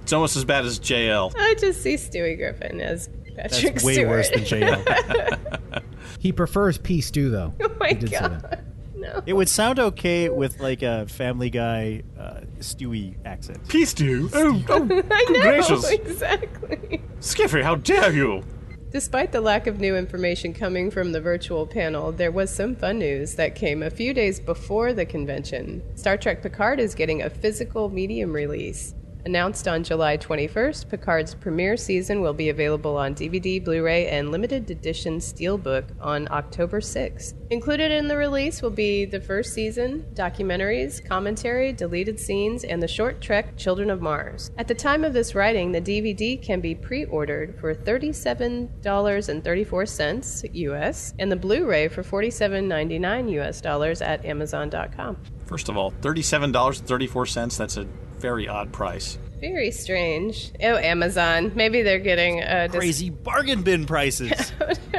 It's 0.06 0.12
almost 0.12 0.36
as 0.36 0.44
bad 0.44 0.64
as 0.64 0.78
JL. 0.78 1.34
I 1.36 1.56
just 1.58 1.82
see 1.82 1.94
Stewie 1.96 2.36
Griffin 2.36 2.80
as 2.80 3.08
Patrick 3.34 3.74
That's 3.74 3.84
way 3.84 3.94
Stewart. 3.94 4.08
worse 4.08 4.30
than 4.30 4.42
JL. 4.44 5.82
He 6.20 6.30
prefers 6.30 6.78
P 6.78 7.00
Stew, 7.00 7.28
though. 7.28 7.52
oh 7.60 7.76
my 7.80 7.88
He 7.88 7.94
did 7.96 8.10
say 8.10 8.18
god. 8.20 8.64
No. 8.94 9.20
it 9.26 9.32
would 9.32 9.48
sound 9.48 9.80
okay 9.80 10.28
with 10.28 10.60
like 10.60 10.82
a 10.82 11.06
Family 11.08 11.50
Guy 11.50 12.04
uh, 12.16 12.42
Stewie 12.60 13.16
accent. 13.24 13.66
Peace, 13.66 13.92
dude. 13.92 14.30
Oh, 14.32 14.62
oh, 14.68 14.82
I 15.10 15.24
know, 15.28 15.40
gracious. 15.42 15.90
exactly. 15.90 17.02
Skiffy, 17.18 17.64
how 17.64 17.74
dare 17.74 18.12
you? 18.12 18.44
Despite 18.92 19.32
the 19.32 19.40
lack 19.40 19.66
of 19.66 19.80
new 19.80 19.96
information 19.96 20.54
coming 20.54 20.88
from 20.92 21.10
the 21.10 21.20
virtual 21.20 21.66
panel, 21.66 22.12
there 22.12 22.30
was 22.30 22.48
some 22.48 22.76
fun 22.76 23.00
news 23.00 23.34
that 23.34 23.56
came 23.56 23.82
a 23.82 23.90
few 23.90 24.14
days 24.14 24.38
before 24.38 24.92
the 24.92 25.04
convention. 25.04 25.82
Star 25.96 26.16
Trek 26.16 26.42
Picard 26.44 26.78
is 26.78 26.94
getting 26.94 27.22
a 27.22 27.28
physical 27.28 27.88
medium 27.90 28.32
release. 28.32 28.94
Announced 29.26 29.66
on 29.66 29.82
July 29.82 30.16
21st, 30.16 30.88
Picard's 30.88 31.34
premiere 31.34 31.76
season 31.76 32.20
will 32.20 32.32
be 32.32 32.50
available 32.50 32.96
on 32.96 33.12
DVD, 33.12 33.62
Blu 33.62 33.82
ray, 33.82 34.06
and 34.06 34.30
limited 34.30 34.70
edition 34.70 35.18
Steelbook 35.18 35.84
on 36.00 36.28
October 36.30 36.78
6th. 36.78 37.34
Included 37.50 37.90
in 37.90 38.06
the 38.06 38.16
release 38.16 38.62
will 38.62 38.70
be 38.70 39.04
the 39.04 39.20
first 39.20 39.52
season, 39.52 40.06
documentaries, 40.14 41.04
commentary, 41.04 41.72
deleted 41.72 42.20
scenes, 42.20 42.62
and 42.62 42.80
the 42.80 42.86
short 42.86 43.20
trek 43.20 43.56
Children 43.56 43.90
of 43.90 44.00
Mars. 44.00 44.52
At 44.58 44.68
the 44.68 44.76
time 44.76 45.02
of 45.02 45.12
this 45.12 45.34
writing, 45.34 45.72
the 45.72 45.80
DVD 45.80 46.40
can 46.40 46.60
be 46.60 46.76
pre 46.76 47.04
ordered 47.06 47.58
for 47.58 47.74
$37.34 47.74 50.54
US 50.54 51.14
and 51.18 51.32
the 51.32 51.36
Blu 51.36 51.66
ray 51.66 51.88
for 51.88 52.04
$47.99 52.04 53.32
US 53.40 53.60
dollars 53.60 54.00
at 54.00 54.24
Amazon.com. 54.24 55.16
First 55.46 55.68
of 55.68 55.76
all, 55.76 55.90
thirty-seven 56.02 56.52
dollars 56.52 56.80
and 56.80 56.88
thirty-four 56.88 57.26
cents. 57.26 57.56
That's 57.56 57.76
a 57.76 57.84
very 58.18 58.48
odd 58.48 58.72
price. 58.72 59.18
Very 59.40 59.70
strange. 59.70 60.50
Oh, 60.62 60.76
Amazon. 60.76 61.52
Maybe 61.54 61.82
they're 61.82 61.98
getting 61.98 62.40
a 62.40 62.68
dis- 62.68 62.78
Crazy 62.78 63.10
bargain 63.10 63.62
bin 63.62 63.84
prices. 63.84 64.50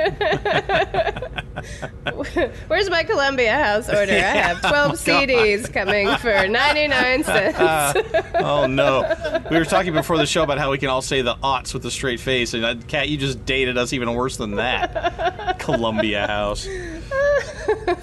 Where's 2.68 2.90
my 2.90 3.04
Columbia 3.04 3.54
House 3.54 3.90
order? 3.90 4.14
I 4.14 4.16
have 4.20 4.62
12 4.62 4.92
CDs 4.94 5.74
coming 5.74 6.16
for 6.18 6.48
99 6.50 7.24
cents. 7.24 7.58
Oh 8.36 8.68
no! 8.68 9.42
We 9.50 9.58
were 9.58 9.66
talking 9.66 9.94
before 9.94 10.18
the 10.18 10.28
show 10.28 10.44
about 10.44 10.60
how 10.60 10.70
we 10.72 10.78
can 10.78 10.90
all 10.90 11.02
say 11.02 11.24
the 11.24 11.36
aughts 11.36 11.74
with 11.74 11.84
a 11.86 11.92
straight 11.92 12.20
face, 12.20 12.54
and 12.54 12.64
uh, 12.64 12.76
Kat, 12.88 13.10
you 13.10 13.18
just 13.18 13.44
dated 13.46 13.78
us 13.78 13.92
even 13.94 14.14
worse 14.14 14.38
than 14.38 14.52
that. 14.58 15.58
Columbia 15.60 16.28
House. 16.28 16.68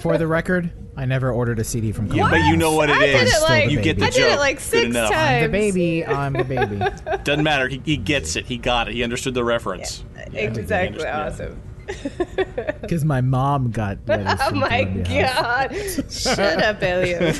For 0.01 0.17
the 0.17 0.27
record, 0.27 0.71
I 0.97 1.05
never 1.05 1.31
ordered 1.31 1.59
a 1.59 1.63
CD 1.63 1.91
from 1.91 2.07
Yeah, 2.13 2.29
but 2.29 2.45
you 2.45 2.55
know 2.55 2.73
what 2.73 2.89
it 2.89 2.95
I 2.97 3.05
did 3.05 3.23
is. 3.23 3.35
it 3.35 3.41
like 3.41 3.69
you 3.69 3.81
get 3.81 3.99
the 3.99 4.05
I 4.05 4.09
joke. 4.09 4.15
did 4.15 4.31
it 4.33 4.39
like 4.39 4.57
Good 4.57 4.63
six 4.63 4.85
enough. 4.85 5.11
I'm 5.11 5.17
times. 5.17 5.43
the 5.45 5.49
baby. 5.51 6.05
I'm 6.05 6.33
the 6.33 6.43
baby. 6.45 6.79
Doesn't 7.23 7.43
matter. 7.43 7.67
He, 7.67 7.81
he 7.83 7.97
gets 7.97 8.35
it. 8.37 8.45
He 8.45 8.57
got 8.57 8.87
it. 8.87 8.93
He 8.93 9.03
understood 9.03 9.33
the 9.33 9.43
reference. 9.43 10.03
Exactly. 10.33 11.01
Yeah. 11.03 11.27
Awesome. 11.27 11.61
Because 12.81 13.05
my 13.05 13.21
mom 13.21 13.69
got 13.71 13.97
letters 14.07 14.37
Oh 14.41 14.49
from 14.49 14.59
my 14.59 14.83
Columbia 14.85 15.31
god! 15.35 15.71
Shut 16.11 16.61
up, 16.63 16.81
Elliot. 16.81 17.35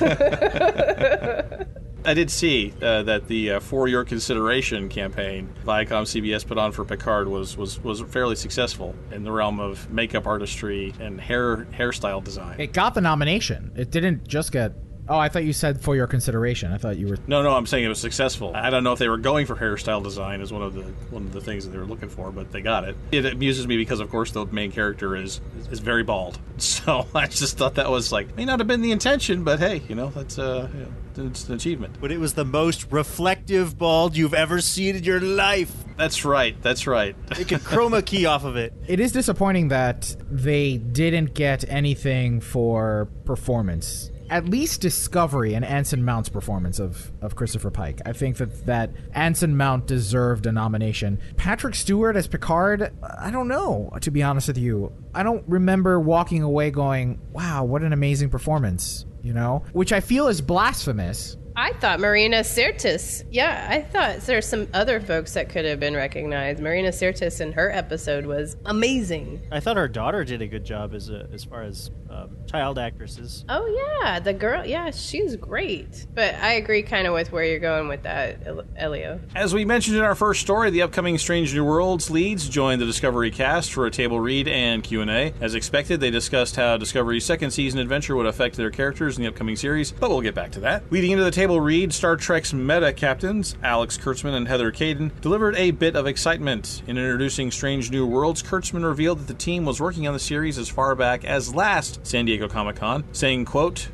I 2.06 2.14
did 2.14 2.30
see 2.30 2.74
uh, 2.82 3.04
that 3.04 3.28
the 3.28 3.54
uh, 3.54 3.60
For 3.60 3.88
Your 3.88 4.04
Consideration 4.04 4.90
campaign 4.90 5.54
Viacom 5.66 6.04
CBS 6.04 6.46
put 6.46 6.58
on 6.58 6.72
for 6.72 6.86
Picard 6.86 7.28
was, 7.28 7.58
was, 7.58 7.84
was 7.84 8.02
fairly 8.02 8.36
successful 8.36 8.96
in 9.12 9.24
the 9.24 9.32
realm 9.32 9.60
of 9.60 9.90
makeup 9.90 10.28
artistry 10.28 10.94
and 11.00 11.20
hair 11.20 11.66
hairstyle 11.66 12.24
design. 12.24 12.60
It 12.60 12.74
got 12.74 12.94
the 12.94 13.02
nomination. 13.02 13.72
It 13.76 13.92
didn't 13.92 14.28
just 14.28 14.52
get. 14.52 14.74
Oh, 15.08 15.20
I 15.20 15.30
thought 15.30 15.44
you 15.44 15.54
said 15.54 15.82
for 15.82 15.96
your 15.96 16.08
consideration. 16.08 16.72
I 16.72 16.78
thought 16.78 16.98
you 16.98 17.08
were. 17.08 17.18
No, 17.28 17.44
no, 17.44 17.56
I'm 17.56 17.68
saying 17.68 17.86
it 17.86 17.90
was 17.90 18.00
successful. 18.00 18.52
I 18.56 18.72
don't 18.72 18.84
know 18.84 18.92
if 18.92 18.98
they 18.98 19.08
were 19.08 19.20
going 19.20 19.46
for 19.46 19.56
hairstyle 19.56 20.04
design 20.04 20.42
as 20.42 20.52
one 20.52 20.64
of 20.64 20.74
the 20.74 20.82
one 21.12 21.24
of 21.24 21.32
the 21.32 21.42
things 21.42 21.64
that 21.66 21.72
they 21.72 21.78
were 21.78 21.86
looking 21.86 22.10
for, 22.10 22.32
but 22.32 22.52
they 22.52 22.62
got 22.62 22.86
it. 22.86 22.96
It 23.12 23.26
amuses 23.26 23.68
me 23.68 23.78
because, 23.78 24.00
of 24.00 24.10
course, 24.10 24.32
the 24.32 24.48
main 24.48 24.72
character 24.72 25.16
is 25.16 25.42
is 25.72 25.80
very 25.80 26.04
bald. 26.04 26.40
So 26.58 27.06
I 27.14 27.28
just 27.28 27.58
thought 27.58 27.76
that 27.76 27.90
was 27.90 28.12
like 28.12 28.36
may 28.36 28.46
not 28.46 28.60
have 28.60 28.68
been 28.68 28.82
the 28.82 28.92
intention, 28.92 29.44
but 29.44 29.60
hey, 29.60 29.82
you 29.88 29.96
know 29.96 30.10
that's 30.10 30.40
uh, 30.40 30.70
you 30.74 30.80
know, 30.82 30.92
it's 31.18 31.48
an 31.48 31.56
achievement. 31.56 31.98
but 32.00 32.12
it 32.12 32.20
was 32.20 32.34
the 32.34 32.46
most 32.46 32.92
reflective 32.92 33.78
bald 33.78 34.16
you've 34.16 34.34
ever 34.34 34.62
seen 34.62 34.96
in 34.96 35.04
your 35.04 35.20
life. 35.22 35.72
That's 35.98 36.26
right. 36.26 36.62
That's 36.62 36.88
right. 36.88 37.16
They 37.30 37.46
could 37.46 37.62
chroma 37.62 38.06
key 38.06 38.26
off 38.26 38.44
of 38.44 38.56
it. 38.58 38.74
It 38.88 39.00
is 39.00 39.12
disappointing 39.12 39.70
that 39.70 40.16
they 40.30 40.78
didn't 40.78 41.34
get 41.34 41.64
anything 41.70 42.42
for 42.42 43.08
performance. 43.26 44.12
At 44.28 44.46
least 44.50 44.82
Discovery 44.82 45.54
and 45.54 45.64
Anson 45.64 46.04
Mount's 46.04 46.30
performance 46.30 46.80
of, 46.80 47.12
of 47.22 47.36
Christopher 47.36 47.70
Pike. 47.70 48.02
I 48.08 48.12
think 48.14 48.38
that, 48.38 48.66
that 48.66 48.90
Anson 49.14 49.56
Mount 49.56 49.86
deserved 49.86 50.48
a 50.48 50.52
nomination. 50.52 51.20
Patrick 51.38 51.76
Stewart 51.76 52.16
as 52.16 52.26
Picard, 52.28 52.92
I 53.20 53.30
don't 53.30 53.48
know, 53.48 53.92
to 54.02 54.10
be 54.10 54.24
honest 54.24 54.48
with 54.48 54.58
you. 54.58 54.92
I 55.14 55.22
don't 55.22 55.44
remember 55.48 56.00
walking 56.00 56.42
away 56.42 56.72
going, 56.72 57.20
wow, 57.34 57.66
what 57.66 57.84
an 57.84 57.94
amazing 57.94 58.32
performance, 58.32 59.06
you 59.26 59.34
know? 59.34 59.64
Which 59.74 59.92
I 59.92 60.00
feel 60.00 60.28
is 60.28 60.40
blasphemous. 60.40 61.36
I 61.58 61.72
thought 61.74 62.00
Marina 62.02 62.42
Sirtis. 62.42 63.24
Yeah, 63.32 63.68
I 63.70 63.82
thought 63.82 64.20
there's 64.22 64.46
some 64.46 64.68
other 64.74 65.00
folks 65.00 65.34
that 65.34 65.50
could 65.50 65.64
have 65.64 65.80
been 65.80 65.96
recognized. 65.96 66.60
Marina 66.60 66.90
Sirtis 66.90 67.40
in 67.40 67.54
her 67.54 67.72
episode 67.72 68.26
was 68.26 68.58
amazing. 68.66 69.42
I 69.52 69.62
thought 69.62 69.78
her 69.78 69.88
daughter 69.88 70.26
did 70.26 70.42
a 70.42 70.48
good 70.48 70.66
job 70.66 70.94
as 70.94 71.10
a, 71.10 71.28
as 71.34 71.46
far 71.46 71.64
as 71.64 71.92
um, 72.16 72.38
child 72.48 72.80
actresses. 72.80 73.46
Oh 73.50 73.66
yeah, 74.02 74.20
the 74.20 74.34
girl. 74.34 74.66
Yeah, 74.66 74.92
she's 74.92 75.36
great. 75.36 76.06
But 76.14 76.36
I 76.36 76.54
agree 76.54 76.84
kind 76.84 77.08
of 77.08 77.14
with 77.14 77.32
where 77.32 77.44
you're 77.44 77.60
going 77.60 77.88
with 77.88 78.04
that, 78.04 78.40
Elio. 78.76 79.20
As 79.36 79.54
we 79.54 79.66
mentioned 79.66 79.98
in 79.98 80.04
our 80.04 80.16
first 80.16 80.42
story, 80.42 80.70
the 80.70 80.82
upcoming 80.82 81.18
Strange 81.18 81.54
New 81.54 81.66
Worlds 81.66 82.10
leads 82.10 82.48
joined 82.48 82.82
the 82.82 82.86
Discovery 82.86 83.32
cast 83.32 83.74
for 83.74 83.86
a 83.86 83.92
table 83.92 84.20
read 84.20 84.48
and 84.48 84.84
Q&A. 84.84 85.34
As 85.42 85.56
expected, 85.56 86.00
they 86.00 86.12
discussed 86.12 86.56
how 86.56 86.78
Discovery's 86.78 87.26
second 87.26 87.52
season 87.52 87.80
adventure 87.80 88.16
would 88.16 88.26
affect 88.26 88.56
their 88.56 88.72
characters 88.72 89.18
in 89.18 89.24
the 89.24 89.30
upcoming 89.30 89.56
series, 89.56 89.92
but 89.92 90.10
we'll 90.10 90.22
get 90.22 90.36
back 90.36 90.52
to 90.52 90.60
that. 90.62 90.90
Leading 90.92 91.12
into 91.12 91.24
the 91.24 91.32
table 91.32 91.60
read, 91.60 91.94
Star 91.94 92.16
Trek's 92.16 92.54
meta 92.54 92.94
captains, 92.94 93.56
Alex 93.64 93.98
Kurtzman 93.98 94.36
and 94.36 94.48
Heather 94.48 94.72
Kadin, 94.72 95.12
delivered 95.22 95.56
a 95.56 95.72
bit 95.72 95.96
of 95.96 96.08
excitement. 96.08 96.84
In 96.88 96.98
introducing 96.98 97.52
Strange 97.52 97.92
New 97.92 98.06
Worlds, 98.06 98.42
Kurtzman 98.42 98.86
revealed 98.86 99.20
that 99.20 99.28
the 99.28 99.34
team 99.34 99.66
was 99.66 99.82
working 99.82 100.08
on 100.08 100.14
the 100.14 100.20
series 100.20 100.58
as 100.58 100.70
far 100.70 100.96
back 100.96 101.26
as 101.26 101.54
last 101.54 102.05
San 102.06 102.26
Diego 102.26 102.48
Comic-Con, 102.48 103.04
saying, 103.14 103.46
quote, 103.46 103.90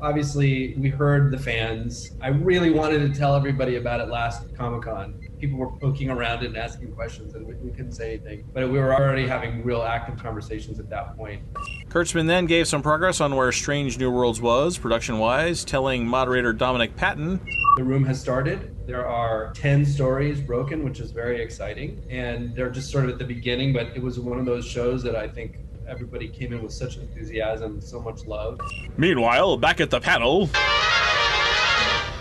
Obviously, 0.00 0.74
we 0.76 0.90
heard 0.90 1.32
the 1.32 1.38
fans. 1.38 2.12
I 2.20 2.28
really 2.28 2.70
wanted 2.70 3.00
to 3.00 3.18
tell 3.18 3.34
everybody 3.34 3.76
about 3.76 4.00
it 4.00 4.08
last 4.08 4.54
Comic 4.54 4.82
Con. 4.82 5.20
People 5.40 5.58
were 5.58 5.72
poking 5.72 6.08
around 6.08 6.44
and 6.44 6.56
asking 6.56 6.92
questions, 6.92 7.34
and 7.34 7.44
we, 7.44 7.54
we 7.54 7.70
couldn't 7.72 7.92
say 7.92 8.14
anything. 8.14 8.44
But 8.54 8.70
we 8.70 8.78
were 8.78 8.94
already 8.94 9.26
having 9.26 9.64
real 9.64 9.82
active 9.82 10.16
conversations 10.16 10.78
at 10.78 10.88
that 10.90 11.16
point. 11.16 11.42
Kurtzman 11.88 12.28
then 12.28 12.46
gave 12.46 12.68
some 12.68 12.80
progress 12.80 13.20
on 13.20 13.34
where 13.34 13.50
Strange 13.50 13.98
New 13.98 14.12
Worlds 14.12 14.40
was, 14.40 14.78
production 14.78 15.18
wise, 15.18 15.64
telling 15.64 16.06
moderator 16.06 16.52
Dominic 16.52 16.94
Patten, 16.94 17.40
The 17.76 17.82
room 17.82 18.04
has 18.04 18.20
started. 18.20 18.76
There 18.86 19.06
are 19.06 19.52
10 19.54 19.84
stories 19.84 20.40
broken, 20.40 20.84
which 20.84 21.00
is 21.00 21.10
very 21.10 21.42
exciting. 21.42 22.04
And 22.08 22.54
they're 22.54 22.70
just 22.70 22.92
sort 22.92 23.04
of 23.04 23.10
at 23.10 23.18
the 23.18 23.24
beginning, 23.24 23.72
but 23.72 23.88
it 23.96 24.02
was 24.02 24.20
one 24.20 24.38
of 24.38 24.46
those 24.46 24.64
shows 24.64 25.02
that 25.02 25.16
I 25.16 25.26
think 25.26 25.58
everybody 25.88 26.28
came 26.28 26.52
in 26.52 26.62
with 26.62 26.72
such 26.72 26.98
enthusiasm, 26.98 27.80
so 27.80 28.00
much 28.00 28.26
love. 28.26 28.60
Meanwhile, 28.96 29.56
back 29.56 29.80
at 29.80 29.90
the 29.90 30.00
panel. 30.00 30.48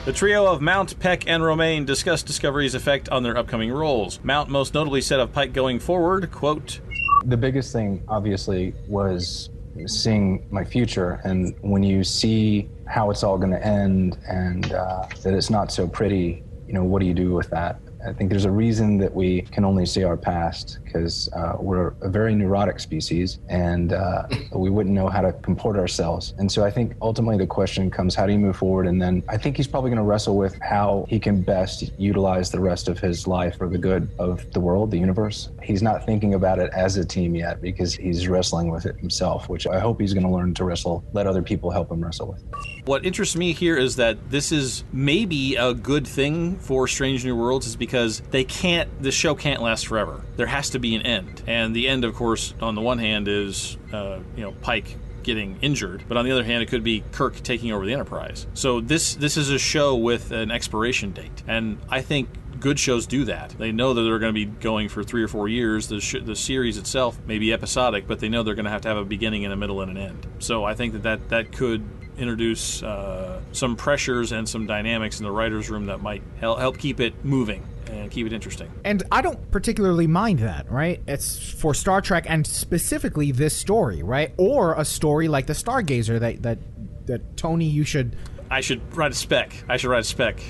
The 0.06 0.14
trio 0.14 0.46
of 0.46 0.62
Mount, 0.62 0.98
Peck, 1.00 1.28
and 1.28 1.44
Romijn 1.44 1.86
discussed 1.86 2.28
Discovery's 2.28 2.76
effect 2.76 3.10
on 3.10 3.24
their 3.24 3.36
upcoming 3.38 3.72
roles. 3.72 4.22
Mount 4.24 4.50
most 4.50 4.74
notably 4.74 5.02
said 5.02 5.20
of 5.20 5.34
Pike 5.34 5.52
going 5.52 5.80
forward, 5.80 6.32
quote, 6.32 6.80
The 7.26 7.36
biggest 7.36 7.74
thing, 7.74 8.02
obviously, 8.08 8.74
was 8.88 9.50
seeing 9.86 10.48
my 10.50 10.64
future. 10.64 11.20
And 11.26 11.56
when 11.62 11.84
you 11.84 12.06
see 12.06 12.70
how 12.88 13.12
it's 13.12 13.22
all 13.22 13.38
going 13.38 13.52
to 13.52 13.64
end 13.64 14.18
and 14.30 14.72
uh, 14.72 15.08
that 15.24 15.34
it's 15.34 15.50
not 15.50 15.74
so 15.74 15.88
pretty, 15.88 16.42
you 16.66 16.74
know, 16.74 16.86
what 16.86 17.02
do 17.02 17.06
you 17.06 17.14
do 17.14 17.34
with 17.34 17.50
that? 17.50 17.80
I 18.08 18.14
think 18.14 18.30
there's 18.30 18.46
a 18.46 18.52
reason 18.52 18.98
that 19.00 19.14
we 19.14 19.42
can 19.42 19.66
only 19.66 19.86
see 19.86 20.06
our 20.06 20.16
past 20.16 20.80
because 20.86 21.30
uh, 21.34 21.58
we're 21.60 21.94
a 22.02 22.10
very 22.10 22.34
neurotic 22.36 22.80
species 22.80 23.40
and 23.50 23.92
uh, 23.92 24.28
we 24.54 24.70
wouldn't 24.70 24.96
know 24.96 25.10
how 25.10 25.20
to 25.20 25.34
comport 25.34 25.76
ourselves. 25.76 26.34
And 26.38 26.50
so 26.50 26.64
I 26.64 26.72
think 26.72 26.96
ultimately 27.02 27.38
the 27.38 27.48
question 27.48 27.92
comes 27.92 28.16
how 28.16 28.26
do 28.26 28.32
you 28.32 28.40
move 28.40 28.56
forward? 28.56 28.88
And 28.88 29.02
then 29.02 29.24
I 29.28 29.38
think 29.38 29.58
he's 29.58 29.68
probably 29.68 29.90
going 29.90 29.98
to 29.98 30.04
wrestle 30.04 30.38
with 30.38 30.58
how 30.62 31.06
he 31.10 31.20
can 31.20 31.42
best 31.42 31.92
utilize 31.98 32.50
the 32.50 32.62
rest 32.62 32.88
of 32.88 32.98
his 32.98 33.28
life 33.28 33.58
for 33.58 33.68
the 33.68 33.78
good 33.78 34.10
of 34.20 34.50
the 34.54 34.60
world, 34.62 34.90
the 34.92 34.98
universe. 34.98 35.50
He's 35.62 35.82
not 35.82 36.06
thinking 36.06 36.34
about 36.34 36.60
it 36.60 36.72
as 36.74 36.96
a 36.96 37.04
team 37.04 37.36
yet 37.36 37.62
because 37.62 37.94
he's 37.94 38.30
wrestling 38.30 38.70
with 38.72 38.86
it 38.86 38.96
himself, 38.98 39.50
which 39.50 39.68
I 39.68 39.80
hope 39.80 40.00
he's 40.00 40.14
going 40.14 40.26
to 40.26 40.32
learn 40.32 40.54
to 40.54 40.64
wrestle, 40.64 41.04
let 41.12 41.28
other 41.28 41.42
people 41.42 41.72
help 41.72 41.92
him 41.92 42.04
wrestle 42.04 42.28
with. 42.28 42.77
What 42.88 43.06
interests 43.06 43.36
me 43.36 43.52
here 43.52 43.76
is 43.76 43.98
that 43.98 44.30
this 44.30 44.54
is 44.54 44.86
maybe 44.94 45.56
a 45.56 45.74
good 45.74 46.08
thing 46.08 46.58
for 46.58 46.88
Strange 46.88 47.26
New 47.26 47.36
Worlds, 47.36 47.68
is 47.68 47.76
because 47.76 48.22
they 48.32 48.46
can't, 48.46 49.04
the 49.04 49.12
show 49.12 49.36
can't 49.36 49.62
last 49.62 49.88
forever. 49.88 50.24
There 50.38 50.46
has 50.48 50.70
to 50.70 50.80
be 50.80 50.96
an 50.96 51.02
end. 51.02 51.44
And 51.48 51.76
the 51.76 51.90
end, 51.90 52.06
of 52.06 52.16
course, 52.16 52.54
on 52.62 52.76
the 52.76 52.82
one 52.82 52.98
hand, 52.98 53.28
is, 53.28 53.78
uh, 53.92 54.20
you 54.38 54.44
know, 54.44 54.54
Pike 54.62 54.96
getting 55.22 55.60
injured, 55.62 56.06
but 56.08 56.16
on 56.16 56.24
the 56.24 56.32
other 56.32 56.46
hand, 56.46 56.64
it 56.64 56.68
could 56.68 56.86
be 56.86 57.04
Kirk 57.12 57.36
taking 57.44 57.74
over 57.74 57.86
the 57.86 57.92
Enterprise. 57.92 58.48
So 58.54 58.80
this 58.80 59.16
this 59.16 59.36
is 59.36 59.50
a 59.50 59.60
show 59.60 59.94
with 59.94 60.32
an 60.32 60.50
expiration 60.50 61.12
date, 61.12 61.44
and 61.46 61.80
I 61.90 62.02
think 62.02 62.30
good 62.62 62.80
shows 62.80 63.06
do 63.06 63.26
that. 63.26 63.50
They 63.58 63.74
know 63.74 63.94
that 63.94 64.02
they're 64.04 64.20
going 64.20 64.34
to 64.34 64.46
be 64.46 64.46
going 64.46 64.88
for 64.88 65.04
three 65.04 65.24
or 65.24 65.28
four 65.28 65.48
years. 65.50 65.90
The, 65.90 66.00
sh- 66.00 66.24
the 66.24 66.36
series 66.36 66.78
itself 66.78 67.20
may 67.28 67.38
be 67.38 67.54
episodic, 67.54 68.08
but 68.08 68.20
they 68.20 68.30
know 68.30 68.44
they're 68.44 68.56
going 68.56 68.66
to 68.66 68.72
have 68.72 68.82
to 68.82 68.88
have 68.88 68.98
a 68.98 69.06
beginning 69.06 69.44
and 69.44 69.54
a 69.54 69.58
middle 69.58 69.82
and 69.82 69.92
an 69.92 69.98
end. 69.98 70.26
So 70.40 70.64
I 70.64 70.74
think 70.74 70.94
that 70.94 71.04
that, 71.04 71.30
that 71.30 71.52
could 71.52 71.84
introduce 72.18 72.84
uh, 72.84 73.42
some 73.52 73.76
pressures 73.76 74.32
and 74.32 74.48
some 74.48 74.66
dynamics 74.66 75.20
in 75.20 75.26
the 75.26 75.32
writer's 75.32 75.70
room 75.70 75.86
that 75.88 76.02
might 76.02 76.24
help, 76.40 76.60
help 76.60 76.78
keep 76.78 77.00
it 77.00 77.24
moving 77.24 77.64
and 77.90 78.12
keep 78.12 78.28
it 78.28 78.34
interesting. 78.34 78.70
And 78.84 79.04
I 79.12 79.22
don't 79.22 79.52
particularly 79.52 80.08
mind 80.08 80.40
that, 80.40 80.70
right? 80.72 81.02
It's 81.08 81.52
for 81.52 81.74
Star 81.74 82.02
Trek 82.02 82.26
and 82.28 82.46
specifically 82.46 83.32
this 83.32 83.56
story, 83.56 84.04
right? 84.04 84.34
Or 84.38 84.76
a 84.76 84.86
story 84.86 85.28
like 85.28 85.48
the 85.48 85.54
Stargazer 85.54 86.20
that 86.20 86.44
that 86.44 86.60
that 87.06 87.38
Tony 87.38 87.66
you 87.66 87.84
should 87.84 88.16
I 88.50 88.62
should 88.62 88.96
write 88.96 89.12
a 89.12 89.16
spec. 89.16 89.64
I 89.68 89.78
should 89.78 89.90
write 89.90 90.02
a 90.02 90.06
spec. 90.06 90.42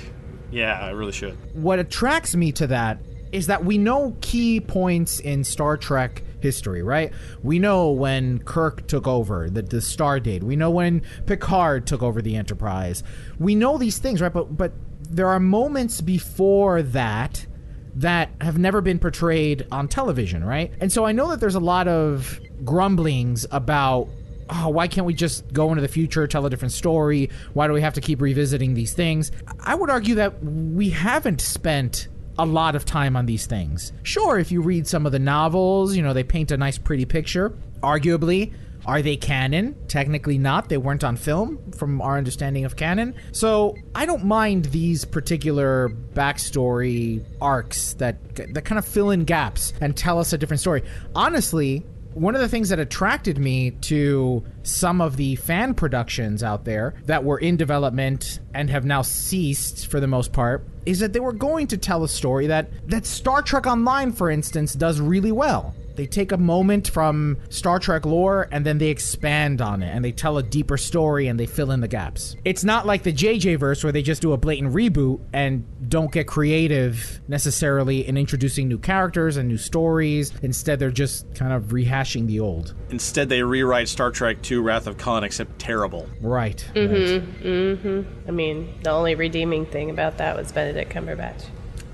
Yeah, 0.50 0.78
I 0.78 0.90
really 0.90 1.12
should. 1.12 1.36
What 1.54 1.78
attracts 1.78 2.34
me 2.34 2.52
to 2.52 2.66
that 2.68 2.98
is 3.32 3.48
that 3.48 3.64
we 3.64 3.76
know 3.78 4.16
key 4.20 4.60
points 4.60 5.20
in 5.20 5.44
Star 5.44 5.76
Trek 5.76 6.22
history, 6.42 6.82
right? 6.82 7.12
We 7.42 7.58
know 7.58 7.90
when 7.90 8.40
Kirk 8.40 8.86
took 8.86 9.06
over 9.06 9.48
the, 9.50 9.62
the 9.62 9.80
Star 9.80 10.20
Date. 10.20 10.42
We 10.42 10.56
know 10.56 10.70
when 10.70 11.02
Picard 11.26 11.86
took 11.86 12.02
over 12.02 12.22
the 12.22 12.36
Enterprise. 12.36 13.02
We 13.38 13.54
know 13.54 13.78
these 13.78 13.98
things, 13.98 14.20
right? 14.20 14.32
But 14.32 14.56
but 14.56 14.72
there 15.10 15.28
are 15.28 15.40
moments 15.40 16.00
before 16.00 16.82
that 16.82 17.46
that 17.94 18.30
have 18.40 18.58
never 18.58 18.80
been 18.80 18.98
portrayed 18.98 19.66
on 19.72 19.88
television, 19.88 20.44
right? 20.44 20.72
And 20.80 20.92
so 20.92 21.04
I 21.04 21.12
know 21.12 21.30
that 21.30 21.40
there's 21.40 21.54
a 21.54 21.60
lot 21.60 21.88
of 21.88 22.40
grumblings 22.64 23.46
about 23.50 24.08
oh, 24.50 24.68
why 24.68 24.88
can't 24.88 25.06
we 25.06 25.14
just 25.14 25.52
go 25.52 25.68
into 25.70 25.82
the 25.82 25.88
future, 25.88 26.26
tell 26.26 26.46
a 26.46 26.50
different 26.50 26.72
story? 26.72 27.30
Why 27.52 27.66
do 27.66 27.72
we 27.72 27.82
have 27.82 27.94
to 27.94 28.00
keep 28.00 28.20
revisiting 28.20 28.74
these 28.74 28.94
things? 28.94 29.30
I 29.60 29.74
would 29.74 29.90
argue 29.90 30.14
that 30.16 30.42
we 30.42 30.90
haven't 30.90 31.40
spent 31.40 32.08
a 32.38 32.46
lot 32.46 32.76
of 32.76 32.84
time 32.84 33.16
on 33.16 33.26
these 33.26 33.46
things. 33.46 33.92
Sure, 34.02 34.38
if 34.38 34.52
you 34.52 34.62
read 34.62 34.86
some 34.86 35.06
of 35.06 35.12
the 35.12 35.18
novels, 35.18 35.96
you 35.96 36.02
know, 36.02 36.12
they 36.12 36.24
paint 36.24 36.50
a 36.50 36.56
nice, 36.56 36.78
pretty 36.78 37.04
picture. 37.04 37.50
Arguably, 37.82 38.52
are 38.86 39.02
they 39.02 39.16
canon? 39.16 39.76
Technically 39.88 40.38
not. 40.38 40.68
They 40.68 40.78
weren't 40.78 41.04
on 41.04 41.16
film, 41.16 41.72
from 41.72 42.00
our 42.00 42.16
understanding 42.16 42.64
of 42.64 42.76
canon. 42.76 43.14
So 43.32 43.76
I 43.94 44.06
don't 44.06 44.24
mind 44.24 44.66
these 44.66 45.04
particular 45.04 45.90
backstory 46.14 47.24
arcs 47.40 47.94
that 47.94 48.36
that 48.36 48.64
kind 48.64 48.78
of 48.78 48.86
fill 48.86 49.10
in 49.10 49.24
gaps 49.24 49.72
and 49.80 49.96
tell 49.96 50.18
us 50.18 50.32
a 50.32 50.38
different 50.38 50.60
story. 50.60 50.84
Honestly, 51.14 51.84
one 52.14 52.34
of 52.34 52.40
the 52.40 52.48
things 52.48 52.68
that 52.70 52.78
attracted 52.78 53.38
me 53.38 53.70
to 53.70 54.44
some 54.62 55.00
of 55.00 55.16
the 55.16 55.36
fan 55.36 55.74
productions 55.74 56.42
out 56.42 56.64
there 56.64 56.94
that 57.06 57.24
were 57.24 57.38
in 57.38 57.56
development 57.56 58.40
and 58.54 58.70
have 58.70 58.84
now 58.84 59.02
ceased 59.02 59.86
for 59.86 60.00
the 60.00 60.06
most 60.06 60.32
part 60.32 60.66
is 60.86 61.00
that 61.00 61.12
they 61.12 61.20
were 61.20 61.32
going 61.32 61.66
to 61.66 61.76
tell 61.76 62.02
a 62.04 62.08
story 62.08 62.46
that 62.46 62.70
that 62.88 63.06
Star 63.06 63.42
Trek 63.42 63.66
Online 63.66 64.12
for 64.12 64.30
instance 64.30 64.74
does 64.74 65.00
really 65.00 65.32
well. 65.32 65.74
They 65.98 66.06
take 66.06 66.30
a 66.30 66.36
moment 66.36 66.88
from 66.88 67.38
Star 67.48 67.80
Trek 67.80 68.06
lore 68.06 68.46
and 68.52 68.64
then 68.64 68.78
they 68.78 68.86
expand 68.86 69.60
on 69.60 69.82
it 69.82 69.88
and 69.88 70.04
they 70.04 70.12
tell 70.12 70.38
a 70.38 70.44
deeper 70.44 70.76
story 70.76 71.26
and 71.26 71.40
they 71.40 71.46
fill 71.46 71.72
in 71.72 71.80
the 71.80 71.88
gaps. 71.88 72.36
It's 72.44 72.62
not 72.62 72.86
like 72.86 73.02
the 73.02 73.12
JJ 73.12 73.58
verse 73.58 73.82
where 73.82 73.92
they 73.92 74.02
just 74.02 74.22
do 74.22 74.32
a 74.32 74.36
blatant 74.36 74.72
reboot 74.72 75.18
and 75.32 75.64
don't 75.90 76.12
get 76.12 76.28
creative 76.28 77.20
necessarily 77.26 78.06
in 78.06 78.16
introducing 78.16 78.68
new 78.68 78.78
characters 78.78 79.36
and 79.36 79.48
new 79.48 79.56
stories. 79.56 80.32
Instead, 80.40 80.78
they're 80.78 80.92
just 80.92 81.34
kind 81.34 81.52
of 81.52 81.64
rehashing 81.70 82.28
the 82.28 82.38
old. 82.38 82.76
Instead, 82.90 83.28
they 83.28 83.42
rewrite 83.42 83.88
Star 83.88 84.12
Trek 84.12 84.48
II 84.48 84.58
Wrath 84.58 84.86
of 84.86 84.98
Khan, 84.98 85.24
except 85.24 85.58
terrible. 85.58 86.08
Right. 86.20 86.64
Mm-hmm. 86.76 87.42
Mm-hmm. 87.44 88.28
I 88.28 88.30
mean, 88.30 88.72
the 88.84 88.90
only 88.90 89.16
redeeming 89.16 89.66
thing 89.66 89.90
about 89.90 90.18
that 90.18 90.36
was 90.36 90.52
Benedict 90.52 90.92
Cumberbatch. 90.92 91.46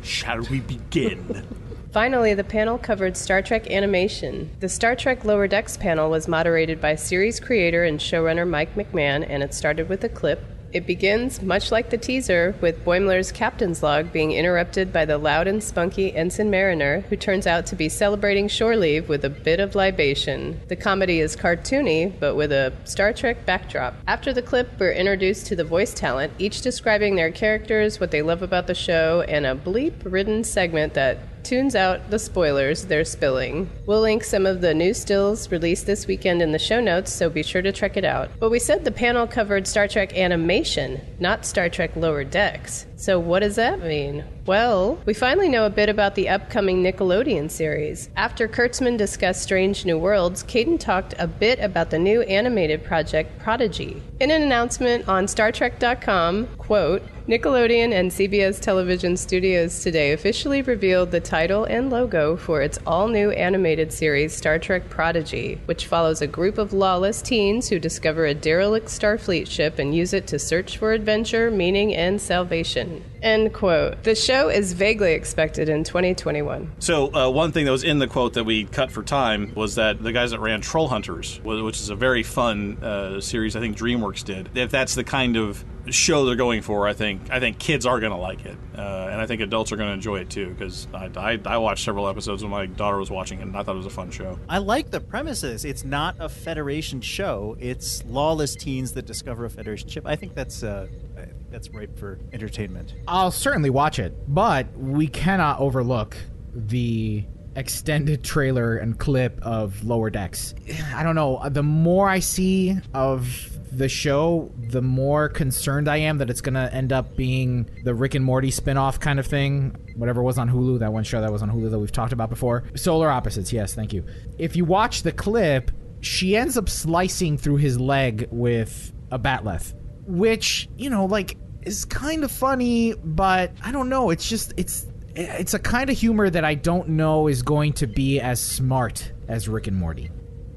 Shall 0.03 0.43
we 0.43 0.61
begin? 0.61 1.47
Finally, 1.95 2.35
the 2.35 2.43
panel 2.43 2.77
covered 2.77 3.17
Star 3.17 3.41
Trek 3.41 3.71
animation. 3.71 4.51
The 4.59 4.69
Star 4.69 4.97
Trek 4.97 5.25
Lower 5.25 5.47
Decks 5.47 5.77
panel 5.77 6.11
was 6.11 6.27
moderated 6.27 6.81
by 6.81 6.97
series 6.97 7.39
creator 7.39 7.85
and 7.85 8.01
showrunner 8.01 8.49
Mike 8.49 8.75
McMahan, 8.75 9.25
and 9.29 9.45
it 9.45 9.55
started 9.55 9.89
with 9.89 10.03
a 10.03 10.09
clip. 10.09 10.43
It 10.73 10.89
begins, 10.89 11.41
much 11.41 11.71
like 11.71 11.91
the 11.91 11.97
teaser, 11.97 12.57
with 12.61 12.85
Boimler's 12.85 13.31
captain's 13.31 13.81
log 13.81 14.11
being 14.11 14.33
interrupted 14.33 14.93
by 14.93 15.05
the 15.05 15.19
loud 15.19 15.47
and 15.47 15.63
spunky 15.63 16.13
Ensign 16.17 16.51
Mariner, 16.51 17.03
who 17.03 17.17
turns 17.17 17.47
out 17.47 17.65
to 17.67 17.77
be 17.77 17.89
celebrating 17.89 18.49
shore 18.49 18.77
leave 18.77 19.09
with 19.09 19.25
a 19.25 19.31
bit 19.31 19.61
of 19.61 19.77
libation. 19.77 20.61
The 20.67 20.75
comedy 20.75 21.21
is 21.21 21.37
cartoony, 21.37 22.13
but 22.19 22.35
with 22.35 22.51
a 22.51 22.73
Star 22.83 23.13
Trek 23.13 23.47
backdrop. 23.47 23.95
After 24.09 24.33
the 24.33 24.43
clip, 24.43 24.69
we're 24.81 24.91
introduced 24.91 25.47
to 25.47 25.55
the 25.55 25.63
voice 25.63 25.95
talent, 25.95 26.33
each 26.41 26.61
describing 26.61 27.15
their 27.15 27.31
characters, 27.31 28.01
what 28.01 28.11
they 28.11 28.23
love 28.23 28.43
about 28.43 28.67
the 28.67 28.75
show, 28.75 29.21
and 29.29 29.47
a 29.47 29.55
bleep 29.55 29.95
ridden 30.03 30.43
segment 30.43 30.95
that 30.95 31.19
tunes 31.45 31.77
out 31.77 32.11
the 32.11 32.19
spoilers 32.19 32.87
they're 32.87 33.05
spilling. 33.05 33.71
We'll 33.87 34.01
link 34.01 34.25
some 34.25 34.47
of 34.47 34.61
the 34.61 34.75
new 34.75 34.95
stills 34.95 35.51
released 35.51 35.87
this 35.87 36.07
weekend 36.07 36.43
in 36.43 36.53
the 36.53 36.59
show 36.59 36.81
notes, 36.81 37.13
so 37.13 37.31
be 37.31 37.43
sure 37.43 37.63
to 37.63 37.73
check 37.73 37.97
it 37.97 38.05
out. 38.05 38.31
But 38.41 38.51
we 38.51 38.59
said 38.59 38.85
the 38.85 38.91
panel 38.91 39.27
covered 39.27 39.67
Star 39.67 39.87
Trek 39.87 40.17
animation, 40.17 41.01
not 41.21 41.45
Star 41.45 41.69
Trek 41.69 41.95
Lower 41.97 42.25
Decks. 42.25 42.87
So, 42.97 43.19
what 43.21 43.41
does 43.41 43.57
that 43.57 43.81
mean? 43.81 44.25
Well, 44.47 44.99
we 45.07 45.15
finally 45.15 45.49
know 45.49 45.65
a 45.65 45.71
bit 45.71 45.89
about 45.89 46.17
the 46.17 46.29
upcoming 46.29 46.83
Nickelodeon 46.83 47.51
series. 47.51 48.11
After 48.15 48.47
Kurtzman 48.47 48.99
discussed 48.99 49.43
Strange 49.43 49.87
New 49.87 49.97
Worlds, 49.97 50.43
Kadin 50.43 50.79
talked 50.79 51.15
a 51.19 51.27
bit 51.27 51.59
about 51.61 51.89
the 51.89 51.99
new 51.99 52.21
animated 52.23 52.85
project 52.85 53.39
Prodigy. 53.39 54.03
In 54.21 54.31
an 54.31 54.43
announcement 54.43 55.09
on 55.09 55.25
StarTrek.com, 55.25 56.49
quote, 56.59 57.03
Nickelodeon 57.27 57.93
and 57.93 58.11
CBS 58.11 58.61
Television 58.61 59.17
Studios 59.17 59.83
today 59.83 60.13
officially 60.13 60.61
revealed 60.61 61.11
the 61.11 61.21
title 61.21 61.65
and 61.65 61.89
logo 61.89 62.37
for 62.37 62.61
its 62.61 62.79
all 62.87 63.09
new 63.09 63.31
animated 63.31 63.95
series 63.95 64.35
Star 64.35 64.59
Trek 64.59 64.91
Prodigy, 64.91 65.59
which 65.65 65.87
follows 65.87 66.21
a 66.21 66.27
group 66.27 66.59
of 66.59 66.75
lawless 66.75 67.23
teens 67.23 67.71
who 67.71 67.79
discover 67.79 68.27
a 68.27 68.35
derelict 68.35 68.89
Starfleet 68.89 69.49
ship 69.49 69.79
and 69.79 69.97
use 69.97 70.13
it 70.13 70.27
to 70.27 70.39
search 70.39 70.77
for 70.77 70.93
adventure, 70.93 71.51
meaning, 71.51 71.95
and 71.95 72.21
salvation. 72.21 73.03
End 73.25 73.55
quote. 73.55 74.03
The 74.03 74.15
show 74.15 74.51
is 74.51 74.75
vaguely 74.75 75.15
expected 75.15 75.71
in 75.71 75.83
2021. 75.83 76.71
So, 76.79 77.11
uh, 77.15 77.31
one 77.31 77.53
thing 77.53 77.65
that 77.65 77.71
was 77.71 77.83
in 77.83 77.99
the 77.99 78.07
quote 78.07 78.35
that 78.35 78.45
we 78.45 78.67
cut 78.67 78.93
for 78.93 79.03
time 79.03 79.55
was 79.55 79.77
that 79.77 80.03
the 80.03 80.13
guys 80.13 80.33
that 80.33 80.41
ran 80.41 80.61
Trollhunters, 80.61 81.43
which 81.43 81.81
is 81.81 81.89
a 81.89 81.97
very 81.97 82.23
fun 82.23 82.77
uh, 82.85 83.23
series, 83.23 83.57
I 83.57 83.61
think 83.61 83.79
DreamWorks 83.79 84.25
did. 84.25 84.51
If 84.55 84.71
that's 84.71 84.95
the 84.95 85.05
kind 85.05 85.39
of 85.39 85.65
show 85.89 86.27
they're 86.27 86.37
going 86.37 86.61
for, 86.61 86.87
I 86.87 86.93
think 86.93 87.31
I 87.31 87.41
think 87.41 87.59
kids 87.59 87.87
are 87.87 87.99
going 87.99 88.13
to 88.13 88.19
like 88.19 88.45
it, 88.45 88.59
uh, 88.77 89.09
and 89.11 89.19
I 89.19 89.27
think 89.27 89.41
adults 89.41 89.73
are 89.73 89.77
going 89.77 89.89
to 89.89 89.95
enjoy 89.95 90.21
it 90.21 90.29
too. 90.29 90.51
Because 90.51 90.87
I, 90.93 91.11
I, 91.17 91.41
I 91.47 91.57
watched 91.57 91.85
several 91.85 92.09
episodes 92.09 92.43
when 92.43 92.51
my 92.51 92.67
daughter 92.67 92.99
was 92.99 93.11
watching 93.11 93.39
it, 93.39 93.43
and 93.43 93.57
I 93.57 93.63
thought 93.63 93.75
it 93.75 93.79
was 93.79 93.87
a 93.87 93.91
fun 93.91 94.11
show. 94.11 94.39
I 94.51 94.59
like 94.59 94.91
the 94.91 95.01
premises. 95.01 95.65
It's 95.65 95.83
not 95.83 96.17
a 96.21 96.29
Federation 96.29 97.01
show. 97.01 97.57
It's 97.59 98.05
lawless 98.05 98.55
teens 98.55 98.93
that 98.93 99.07
discover 99.07 99.47
a 99.47 99.51
Federation 99.51 99.89
ship. 99.89 100.05
I 100.07 100.15
think 100.15 100.35
that's 100.35 100.63
uh, 100.63 100.89
I 101.14 101.14
think 101.14 101.14
that's 101.55 101.71
ripe 101.71 101.97
for 101.97 102.19
entertainment. 102.33 102.95
I'll 103.07 103.31
certainly 103.31 103.71
watch 103.71 104.01
it, 104.01 104.13
but 104.27 104.77
we 104.77 105.07
cannot 105.07 105.61
overlook 105.61 106.17
the 106.53 107.25
extended 107.55 108.25
trailer 108.25 108.77
and 108.77 108.99
clip 108.99 109.39
of 109.41 109.85
Lower 109.85 110.11
Decks. 110.11 110.53
I 110.93 111.05
don't 111.05 111.15
know. 111.15 111.49
The 111.49 111.63
more 111.63 112.09
I 112.09 112.19
see 112.19 112.77
of 112.93 113.51
the 113.71 113.89
show, 113.89 114.51
the 114.69 114.83
more 114.83 115.29
concerned 115.29 115.89
I 115.89 115.99
am 115.99 116.19
that 116.19 116.29
it's 116.29 116.41
going 116.41 116.55
to 116.55 116.75
end 116.75 116.93
up 116.93 117.17
being 117.17 117.71
the 117.85 117.95
Rick 117.95 118.17
and 118.17 118.25
Morty 118.25 118.51
spin-off 118.51 118.99
kind 118.99 119.21
of 119.21 119.27
thing. 119.27 119.77
Whatever 119.95 120.25
was 120.25 120.39
on 120.39 120.51
Hulu, 120.51 120.81
that 120.81 120.93
one 120.93 121.05
show 121.05 121.21
that 121.21 121.31
was 121.31 121.43
on 121.43 121.51
Hulu 121.53 121.71
that 121.71 121.79
we've 121.79 121.93
talked 121.93 122.13
about 122.13 122.31
before. 122.31 122.65
Solar 122.75 123.09
Opposites, 123.09 123.53
yes, 123.53 123.75
thank 123.75 123.93
you. 123.93 124.05
If 124.39 124.57
you 124.57 124.65
watch 124.65 125.05
the 125.05 125.13
clip, 125.13 125.71
she 126.01 126.37
ends 126.37 126.59
up 126.59 126.69
slicing 126.69 127.39
through 127.39 127.59
his 127.59 127.79
leg 127.79 128.27
with 128.33 128.93
a 129.13 129.21
bat'leth, 129.21 129.75
which, 130.07 130.69
you 130.77 130.91
know, 130.91 131.07
like 131.07 131.37
is 131.67 131.85
kind 131.85 132.25
of 132.25 132.31
funny, 132.31 132.95
but 132.95 133.53
I 133.63 133.73
don't 133.73 133.89
know, 133.89 134.11
it's 134.11 134.29
just 134.29 134.53
it's 134.57 134.87
it's 135.17 135.55
a 135.55 135.59
kind 135.59 135.91
of 135.91 135.97
humor 135.97 136.29
that 136.29 136.45
I 136.45 136.55
don't 136.55 136.91
know 136.91 137.29
is 137.29 137.43
going 137.43 137.73
to 137.75 137.87
be 137.87 138.21
as 138.21 138.41
smart 138.41 139.13
as 139.29 139.49
Rick 139.49 139.67
and 139.67 139.77
Morty. 139.77 140.11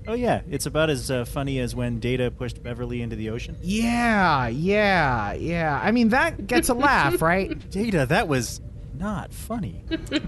Oh 0.08 0.13
yeah, 0.13 0.41
it's 0.50 0.65
about 0.65 0.89
as 0.89 1.12
uh, 1.12 1.26
funny 1.26 1.60
as 1.60 1.76
when 1.76 2.00
Data 2.00 2.32
pushed 2.32 2.63
Beverly 2.63 3.02
into 3.02 3.15
the 3.15 3.30
ocean. 3.30 3.58
Yeah, 3.62 4.48
yeah, 4.48 5.34
yeah. 5.34 5.80
I 5.84 5.91
mean 5.91 6.10
that 6.10 6.48
gets 6.48 6.70
a 6.70 6.74
laugh, 6.74 7.22
right? 7.22 7.70
Data, 7.70 8.06
that 8.08 8.28
was 8.28 8.62
not 8.98 9.34
funny. 9.34 9.84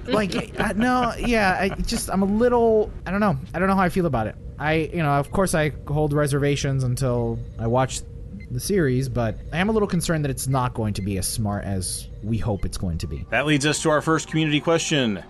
like 0.05 0.59
uh, 0.59 0.73
no, 0.75 1.13
yeah. 1.17 1.57
I 1.59 1.69
just 1.69 2.09
I'm 2.09 2.21
a 2.21 2.25
little. 2.25 2.91
I 3.05 3.11
don't 3.11 3.21
know. 3.21 3.37
I 3.53 3.59
don't 3.59 3.67
know 3.69 3.75
how 3.75 3.83
I 3.83 3.89
feel 3.89 4.05
about 4.05 4.27
it. 4.27 4.35
I 4.59 4.73
you 4.93 5.01
know 5.01 5.11
of 5.11 5.31
course 5.31 5.55
I 5.55 5.71
hold 5.87 6.11
reservations 6.11 6.83
until 6.83 7.39
I 7.57 7.67
watch 7.67 8.01
the 8.51 8.59
series, 8.59 9.09
but 9.09 9.37
I 9.51 9.57
am 9.57 9.69
a 9.69 9.71
little 9.71 9.87
concerned 9.87 10.23
that 10.25 10.31
it's 10.31 10.47
not 10.47 10.73
going 10.73 10.93
to 10.95 11.01
be 11.01 11.17
as 11.17 11.27
smart 11.27 11.65
as 11.65 12.07
we 12.23 12.37
hope 12.37 12.65
it's 12.65 12.77
going 12.77 12.97
to 12.99 13.07
be. 13.07 13.25
That 13.29 13.45
leads 13.45 13.65
us 13.65 13.81
to 13.83 13.89
our 13.89 14.01
first 14.01 14.27
community 14.27 14.59
question. 14.59 15.23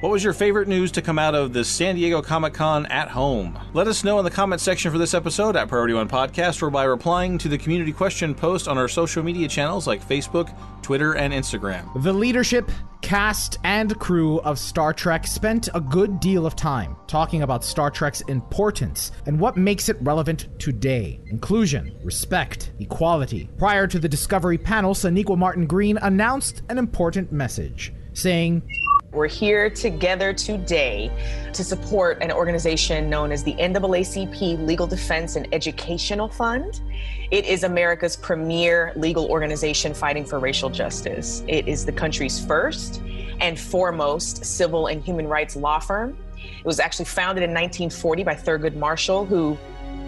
What 0.00 0.12
was 0.12 0.22
your 0.22 0.32
favorite 0.32 0.68
news 0.68 0.92
to 0.92 1.02
come 1.02 1.18
out 1.18 1.34
of 1.34 1.52
the 1.52 1.64
San 1.64 1.96
Diego 1.96 2.22
Comic 2.22 2.54
Con 2.54 2.86
at 2.86 3.08
home? 3.08 3.58
Let 3.72 3.88
us 3.88 4.04
know 4.04 4.20
in 4.20 4.24
the 4.24 4.30
comment 4.30 4.60
section 4.60 4.92
for 4.92 4.98
this 4.98 5.12
episode 5.12 5.56
at 5.56 5.66
Priority 5.66 5.92
One 5.92 6.08
Podcast 6.08 6.62
or 6.62 6.70
by 6.70 6.84
replying 6.84 7.36
to 7.38 7.48
the 7.48 7.58
community 7.58 7.90
question 7.90 8.32
post 8.32 8.68
on 8.68 8.78
our 8.78 8.86
social 8.86 9.24
media 9.24 9.48
channels 9.48 9.88
like 9.88 10.08
Facebook, 10.08 10.56
Twitter, 10.82 11.16
and 11.16 11.34
Instagram. 11.34 12.00
The 12.04 12.12
leadership, 12.12 12.70
cast, 13.02 13.58
and 13.64 13.98
crew 13.98 14.38
of 14.42 14.60
Star 14.60 14.92
Trek 14.92 15.26
spent 15.26 15.68
a 15.74 15.80
good 15.80 16.20
deal 16.20 16.46
of 16.46 16.54
time 16.54 16.94
talking 17.08 17.42
about 17.42 17.64
Star 17.64 17.90
Trek's 17.90 18.20
importance 18.28 19.10
and 19.26 19.40
what 19.40 19.56
makes 19.56 19.88
it 19.88 19.96
relevant 20.00 20.46
today 20.60 21.18
inclusion, 21.26 21.92
respect, 22.04 22.70
equality. 22.78 23.50
Prior 23.58 23.88
to 23.88 23.98
the 23.98 24.08
Discovery 24.08 24.58
panel, 24.58 24.94
Sonequa 24.94 25.36
Martin 25.36 25.66
Green 25.66 25.98
announced 25.98 26.62
an 26.68 26.78
important 26.78 27.32
message, 27.32 27.92
saying, 28.12 28.62
we're 29.12 29.26
here 29.26 29.70
together 29.70 30.34
today 30.34 31.10
to 31.54 31.64
support 31.64 32.18
an 32.20 32.30
organization 32.30 33.08
known 33.08 33.32
as 33.32 33.42
the 33.42 33.54
NAACP 33.54 34.66
Legal 34.66 34.86
Defense 34.86 35.36
and 35.36 35.48
Educational 35.54 36.28
Fund. 36.28 36.82
It 37.30 37.46
is 37.46 37.64
America's 37.64 38.16
premier 38.16 38.92
legal 38.96 39.26
organization 39.30 39.94
fighting 39.94 40.26
for 40.26 40.38
racial 40.38 40.68
justice. 40.68 41.42
It 41.48 41.66
is 41.66 41.86
the 41.86 41.92
country's 41.92 42.44
first 42.44 43.00
and 43.40 43.58
foremost 43.58 44.44
civil 44.44 44.88
and 44.88 45.02
human 45.02 45.26
rights 45.26 45.56
law 45.56 45.78
firm. 45.78 46.18
It 46.36 46.64
was 46.64 46.78
actually 46.78 47.06
founded 47.06 47.42
in 47.42 47.50
1940 47.50 48.24
by 48.24 48.34
Thurgood 48.34 48.76
Marshall, 48.76 49.24
who 49.24 49.56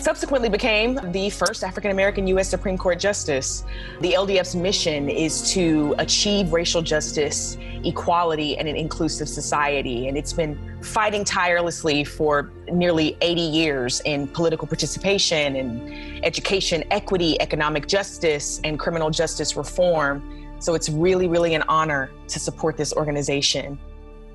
subsequently 0.03 0.49
became 0.49 0.99
the 1.13 1.31
first 1.31 1.63
African 1.63 1.91
American 1.91 2.27
U.S. 2.29 2.49
Supreme 2.49 2.79
Court 2.79 2.99
Justice. 2.99 3.65
The 4.01 4.13
LDF's 4.13 4.55
mission 4.57 5.09
is 5.09 5.53
to 5.53 5.95
achieve 5.99 6.53
racial 6.53 6.83
justice, 6.83 7.57
equality, 7.85 8.57
and 8.59 8.69
an 8.69 8.77
inclusive 8.77 9.29
society. 9.29 10.09
And 10.09 10.17
it's 10.17 10.33
been 10.33 10.59
fighting 10.83 11.25
tirelessly 11.25 12.05
for 12.05 12.51
nearly 12.71 13.17
80 13.21 13.41
years 13.41 14.01
in 14.05 14.29
political 14.29 14.67
participation 14.67 15.57
and 15.57 16.25
education, 16.25 16.85
equity, 16.91 17.41
economic 17.41 17.87
justice, 17.87 18.61
and 18.65 18.79
criminal 18.79 19.11
justice 19.11 19.57
reform. 19.57 20.57
So 20.59 20.75
it's 20.75 20.89
really, 20.89 21.29
really 21.29 21.55
an 21.55 21.65
honor 21.69 22.11
to 22.29 22.39
support 22.39 22.77
this 22.77 22.93
organization. 22.93 23.79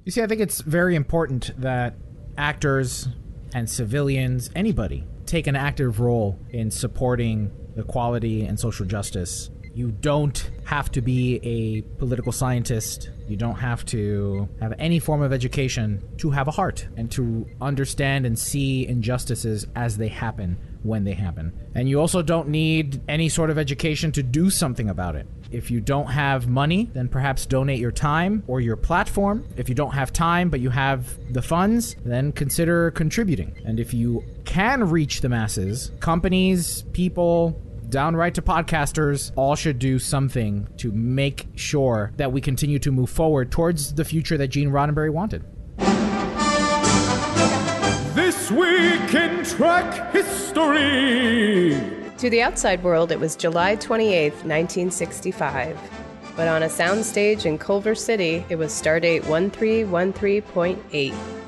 You 0.04 0.12
see, 0.12 0.22
I 0.22 0.28
think 0.28 0.42
it's 0.42 0.60
very 0.60 0.96
important 0.96 1.54
that 1.62 1.96
actors 2.38 3.08
and 3.54 3.70
civilians, 3.70 4.50
anybody, 4.54 5.08
take 5.26 5.48
an 5.48 5.56
active 5.56 6.02
role 6.02 6.38
in 6.50 6.72
supporting 6.72 7.54
equality 7.78 8.46
and 8.46 8.60
social 8.60 8.86
justice. 8.86 9.50
You 9.74 9.92
don't 9.92 10.50
have 10.64 10.90
to 10.94 11.02
be 11.02 11.42
a 11.44 11.82
political 11.98 12.32
scientist. 12.32 13.10
You 13.28 13.36
don't 13.36 13.58
have 13.58 13.84
to 13.88 14.48
have 14.62 14.74
any 14.80 15.00
form 15.00 15.22
of 15.22 15.34
education 15.34 16.02
to 16.20 16.32
have 16.32 16.48
a 16.48 16.52
heart 16.52 16.88
and 16.96 17.12
to 17.12 17.46
understand 17.60 18.26
and 18.26 18.40
see 18.40 18.88
injustices 18.88 19.68
as 19.76 19.98
they 19.98 20.08
happen 20.08 20.58
when 20.84 21.04
they 21.04 21.14
happen. 21.14 21.52
And 21.74 21.90
you 21.90 22.00
also 22.00 22.22
don't 22.22 22.48
need 22.48 23.02
any 23.10 23.28
sort 23.28 23.50
of 23.50 23.58
education 23.58 24.12
to 24.14 24.24
do 24.24 24.50
something 24.50 24.90
about 24.90 25.16
it. 25.16 25.28
If 25.52 25.70
you 25.70 25.82
don't 25.82 26.08
have 26.08 26.48
money, 26.48 26.90
then 26.94 27.10
perhaps 27.10 27.46
donate 27.46 27.80
your 27.80 27.92
time 27.92 28.44
or 28.48 28.62
your 28.62 28.76
platform. 28.76 29.46
If 29.58 29.68
you 29.68 29.76
don't 29.76 29.94
have 29.94 30.14
time 30.14 30.50
but 30.50 30.60
you 30.60 30.70
have 30.70 31.18
the 31.34 31.42
funds, 31.42 31.96
then 32.06 32.32
consider 32.32 32.92
contributing. 32.92 33.56
And 33.66 33.80
if 33.80 33.94
you 33.94 34.24
can 34.46 34.90
reach 34.90 35.22
the 35.22 35.30
masses, 35.30 35.92
companies, 36.00 36.84
people, 36.94 37.60
downright 37.96 38.36
to 38.36 38.42
podcasters, 38.42 39.32
all 39.38 39.56
should 39.56 39.80
do 39.80 39.98
something 39.98 40.68
to 40.76 40.92
make 40.92 41.48
sure 41.56 42.12
that 42.18 42.30
we 42.30 42.42
continue 42.42 42.78
to 42.78 42.92
move 42.92 43.10
forward 43.10 43.50
towards 43.50 43.94
the 43.94 44.04
future 44.04 44.38
that 44.38 44.50
Gene 44.50 44.70
Roddenberry 44.70 45.10
wanted. 45.10 45.46
This 48.14 48.52
week 48.52 49.14
in 49.14 49.46
Trek 49.46 50.12
History! 50.12 51.80
To 52.18 52.30
the 52.30 52.42
outside 52.42 52.84
world, 52.84 53.14
it 53.14 53.20
was 53.22 53.38
July 53.38 53.78
28, 53.78 54.34
1965. 54.44 55.80
But 56.36 56.50
on 56.50 56.64
a 56.64 56.68
soundstage 56.68 57.46
in 57.46 57.58
Culver 57.58 57.96
City, 57.96 58.44
it 58.50 58.58
was 58.58 58.74
Stardate 58.74 59.22
1313.8. 59.22 61.45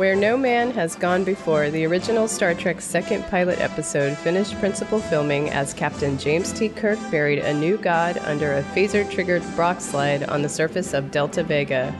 Where 0.00 0.16
No 0.16 0.38
Man 0.38 0.70
Has 0.70 0.96
Gone 0.96 1.24
Before, 1.24 1.68
the 1.68 1.84
original 1.84 2.26
Star 2.26 2.54
Trek 2.54 2.80
second 2.80 3.22
pilot 3.26 3.60
episode 3.60 4.16
finished 4.16 4.58
principal 4.58 4.98
filming 4.98 5.50
as 5.50 5.74
Captain 5.74 6.16
James 6.16 6.54
T. 6.54 6.70
Kirk 6.70 6.98
buried 7.10 7.40
a 7.40 7.52
new 7.52 7.76
god 7.76 8.16
under 8.24 8.54
a 8.54 8.62
phaser 8.62 9.04
triggered 9.10 9.44
rock 9.58 9.78
slide 9.78 10.22
on 10.22 10.40
the 10.40 10.48
surface 10.48 10.94
of 10.94 11.10
Delta 11.10 11.42
Vega. 11.42 11.94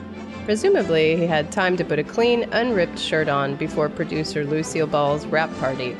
Presumably, 0.47 1.19
he 1.19 1.27
had 1.27 1.53
time 1.53 1.77
to 1.77 1.85
put 1.85 1.99
a 1.99 2.03
clean, 2.03 2.45
unripped 2.53 2.99
shirt 2.99 3.29
on 3.29 3.55
before 3.57 3.91
producer 3.91 4.47
Lucille 4.47 4.87
Ball's 4.87 5.27
wrap 5.27 5.55
party. 5.59 5.95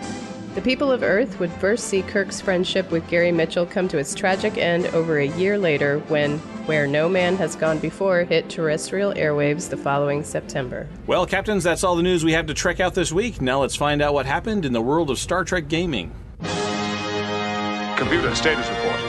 The 0.55 0.63
people 0.63 0.91
of 0.91 1.03
Earth 1.03 1.39
would 1.39 1.53
first 1.53 1.89
see 1.89 2.01
Kirk's 2.01 2.41
friendship 2.41 2.91
with 2.91 3.07
Gary 3.09 3.31
Mitchell 3.31 3.67
come 3.67 3.89
to 3.89 3.99
its 3.99 4.15
tragic 4.15 4.57
end 4.57 4.87
over 4.95 5.19
a 5.19 5.29
year 5.29 5.59
later 5.59 5.99
when 6.09 6.41
Where 6.71 6.87
No 6.87 7.09
Man 7.09 7.35
Has 7.39 7.57
Gone 7.57 7.81
Before 7.81 8.23
hit 8.23 8.49
terrestrial 8.49 9.13
airwaves 9.15 9.69
the 9.69 9.77
following 9.77 10.23
September. 10.23 10.89
Well, 11.05 11.27
Captains, 11.27 11.65
that's 11.65 11.83
all 11.83 11.97
the 11.97 12.03
news 12.05 12.23
we 12.23 12.31
have 12.35 12.47
to 12.47 12.55
trek 12.55 12.79
out 12.79 12.95
this 12.95 13.11
week. 13.11 13.41
Now 13.43 13.63
let's 13.63 13.75
find 13.75 14.01
out 14.01 14.15
what 14.15 14.25
happened 14.25 14.65
in 14.65 14.73
the 14.73 14.81
world 14.81 15.11
of 15.11 15.19
Star 15.19 15.43
Trek 15.43 15.67
gaming. 15.67 16.13
Computer 17.97 18.33
status 18.37 18.69
report. 18.69 19.01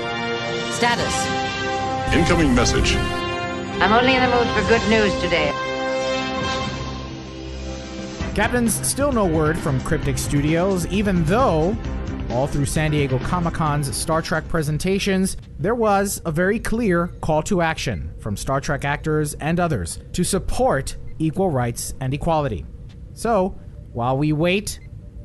Status. 0.74 2.16
Incoming 2.16 2.56
message. 2.56 2.96
I'm 2.96 3.94
only 3.94 4.16
in 4.16 4.24
the 4.24 4.36
mood 4.36 4.48
for 4.56 4.68
good 4.68 4.82
news 4.90 5.14
today. 5.22 5.52
Captains, 8.34 8.74
still 8.88 9.12
no 9.12 9.28
word 9.28 9.56
from 9.56 9.80
Cryptic 9.82 10.18
Studios, 10.18 10.88
even 10.88 11.24
though 11.26 11.78
all 12.32 12.48
through 12.48 12.66
San 12.66 12.92
Diego 12.92 13.20
Comic 13.20 13.54
Con's 13.54 13.94
Star 13.96 14.22
Trek 14.22 14.48
presentations, 14.48 15.36
there 15.60 15.76
was 15.76 16.22
a 16.26 16.32
very 16.32 16.60
clear 16.60 17.08
call 17.20 17.44
to 17.44 17.62
action 17.62 18.14
from 18.20 18.38
Star 18.38 18.62
Trek 18.62 18.86
actors 18.86 19.34
and 19.36 19.60
others 19.60 20.00
to 20.14 20.24
support 20.24 20.96
equal 21.20 21.50
rights 21.50 21.94
and 22.00 22.14
equality. 22.14 22.66
So, 23.14 23.60
while 23.92 24.18
we 24.18 24.32
wait, 24.32 24.80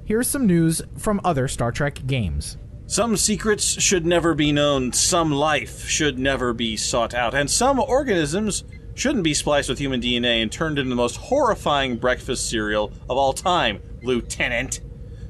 here's 0.05 0.27
some 0.27 0.47
news 0.47 0.83
from 0.99 1.21
other 1.23 1.47
Star 1.47 1.71
Trek 1.71 2.01
games. 2.07 2.57
Some 2.87 3.17
secrets 3.17 3.81
should 3.81 4.05
never 4.05 4.35
be 4.35 4.51
known, 4.51 4.93
some 4.93 5.31
life 5.31 5.89
should 5.89 6.19
never 6.19 6.53
be 6.53 6.77
sought 6.77 7.15
out, 7.15 7.35
and 7.35 7.49
some 7.49 7.79
organisms 7.79 8.65
shouldn't 8.95 9.25
be 9.25 9.35
spliced 9.35 9.69
with 9.69 9.79
human 9.79 10.01
DNA 10.01 10.43
and 10.43 10.51
turned 10.51 10.79
into 10.79 10.91
the 10.91 10.97
most 10.97 11.17
horrifying 11.17 11.97
breakfast 11.99 12.49
cereal 12.49 12.93
of 13.09 13.17
all 13.17 13.33
time, 13.33 13.81
Lieutenant. 14.03 14.81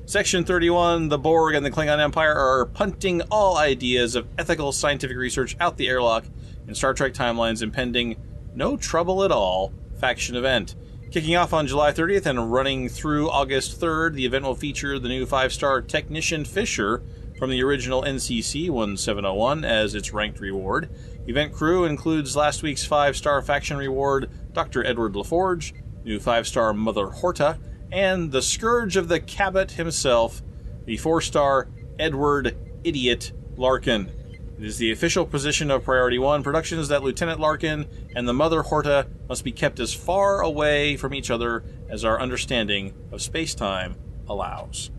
Section 0.08 0.44
31, 0.44 1.08
the 1.08 1.18
Borg 1.18 1.56
and 1.56 1.66
the 1.66 1.70
Klingon 1.70 1.98
Empire 1.98 2.32
are 2.32 2.66
punting 2.66 3.22
all 3.22 3.56
ideas 3.56 4.14
of 4.14 4.28
ethical 4.38 4.70
scientific 4.70 5.16
research 5.16 5.56
out 5.58 5.76
the 5.76 5.88
airlock 5.88 6.24
in 6.68 6.76
Star 6.76 6.94
Trek 6.94 7.12
Timeline's 7.12 7.60
impending 7.60 8.14
No 8.54 8.76
Trouble 8.76 9.24
at 9.24 9.32
All 9.32 9.72
faction 9.98 10.36
event. 10.36 10.76
Kicking 11.10 11.34
off 11.34 11.52
on 11.52 11.66
July 11.66 11.90
30th 11.90 12.24
and 12.26 12.52
running 12.52 12.88
through 12.88 13.28
August 13.28 13.80
3rd, 13.80 14.14
the 14.14 14.24
event 14.24 14.44
will 14.44 14.54
feature 14.54 14.96
the 15.00 15.08
new 15.08 15.26
five 15.26 15.52
star 15.52 15.82
Technician 15.82 16.44
Fisher 16.44 17.02
from 17.36 17.50
the 17.50 17.64
original 17.64 18.04
NCC 18.04 18.70
1701 18.70 19.64
as 19.64 19.96
its 19.96 20.12
ranked 20.12 20.38
reward. 20.38 20.88
Event 21.26 21.52
crew 21.52 21.84
includes 21.84 22.36
last 22.36 22.62
week's 22.62 22.84
five 22.84 23.16
star 23.16 23.42
faction 23.42 23.76
reward 23.76 24.30
Dr. 24.52 24.86
Edward 24.86 25.14
LaForge, 25.14 25.72
new 26.04 26.20
five 26.20 26.46
star 26.46 26.72
Mother 26.72 27.08
Horta, 27.08 27.58
and 27.96 28.30
the 28.30 28.42
scourge 28.42 28.98
of 28.98 29.08
the 29.08 29.18
Cabot 29.18 29.72
himself, 29.72 30.42
the 30.84 30.98
four 30.98 31.22
star 31.22 31.66
Edward 31.98 32.54
Idiot 32.84 33.32
Larkin. 33.56 34.12
It 34.58 34.64
is 34.64 34.76
the 34.76 34.92
official 34.92 35.24
position 35.24 35.70
of 35.70 35.84
Priority 35.84 36.18
One 36.18 36.42
Productions 36.42 36.88
that 36.88 37.02
Lieutenant 37.02 37.40
Larkin 37.40 37.86
and 38.14 38.28
the 38.28 38.34
Mother 38.34 38.62
Horta 38.62 39.06
must 39.30 39.44
be 39.44 39.52
kept 39.52 39.80
as 39.80 39.94
far 39.94 40.42
away 40.42 40.98
from 40.98 41.14
each 41.14 41.30
other 41.30 41.64
as 41.88 42.04
our 42.04 42.20
understanding 42.20 42.92
of 43.12 43.22
space 43.22 43.54
time 43.54 43.96
allows. 44.28 44.90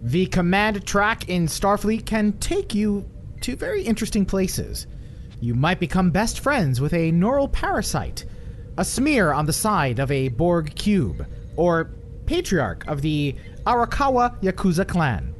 The 0.00 0.24
command 0.26 0.86
track 0.86 1.28
in 1.28 1.46
Starfleet 1.48 2.06
can 2.06 2.32
take 2.38 2.74
you 2.74 3.04
to 3.42 3.54
very 3.54 3.82
interesting 3.82 4.24
places. 4.24 4.86
You 5.42 5.54
might 5.54 5.78
become 5.78 6.10
best 6.10 6.40
friends 6.40 6.80
with 6.80 6.94
a 6.94 7.10
neural 7.10 7.48
parasite, 7.48 8.24
a 8.78 8.84
smear 8.84 9.32
on 9.32 9.44
the 9.44 9.52
side 9.52 9.98
of 9.98 10.10
a 10.10 10.28
Borg 10.28 10.74
cube, 10.74 11.26
or 11.56 11.90
patriarch 12.26 12.86
of 12.86 13.02
the 13.02 13.34
Arakawa 13.66 14.40
Yakuza 14.42 14.86
clan. 14.86 15.34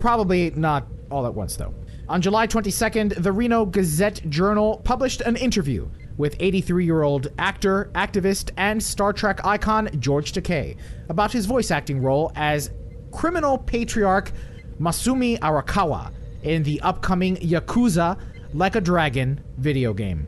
Probably 0.00 0.50
not 0.50 0.86
all 1.10 1.26
at 1.26 1.34
once, 1.34 1.56
though. 1.56 1.74
On 2.08 2.20
July 2.20 2.46
22nd, 2.46 3.22
the 3.22 3.32
Reno 3.32 3.64
Gazette 3.64 4.28
Journal 4.28 4.80
published 4.84 5.20
an 5.20 5.36
interview 5.36 5.88
with 6.16 6.36
83 6.40 6.84
year 6.84 7.02
old 7.02 7.28
actor, 7.38 7.90
activist, 7.94 8.50
and 8.56 8.82
Star 8.82 9.12
Trek 9.12 9.44
icon 9.44 9.88
George 9.98 10.32
Takei 10.32 10.76
about 11.08 11.32
his 11.32 11.46
voice 11.46 11.70
acting 11.70 12.02
role 12.02 12.32
as 12.34 12.70
criminal 13.12 13.58
patriarch 13.58 14.32
Masumi 14.80 15.38
Arakawa 15.38 16.12
in 16.42 16.62
the 16.62 16.80
upcoming 16.82 17.36
Yakuza 17.36 18.18
Like 18.52 18.76
a 18.76 18.80
Dragon 18.80 19.40
video 19.58 19.94
game. 19.94 20.26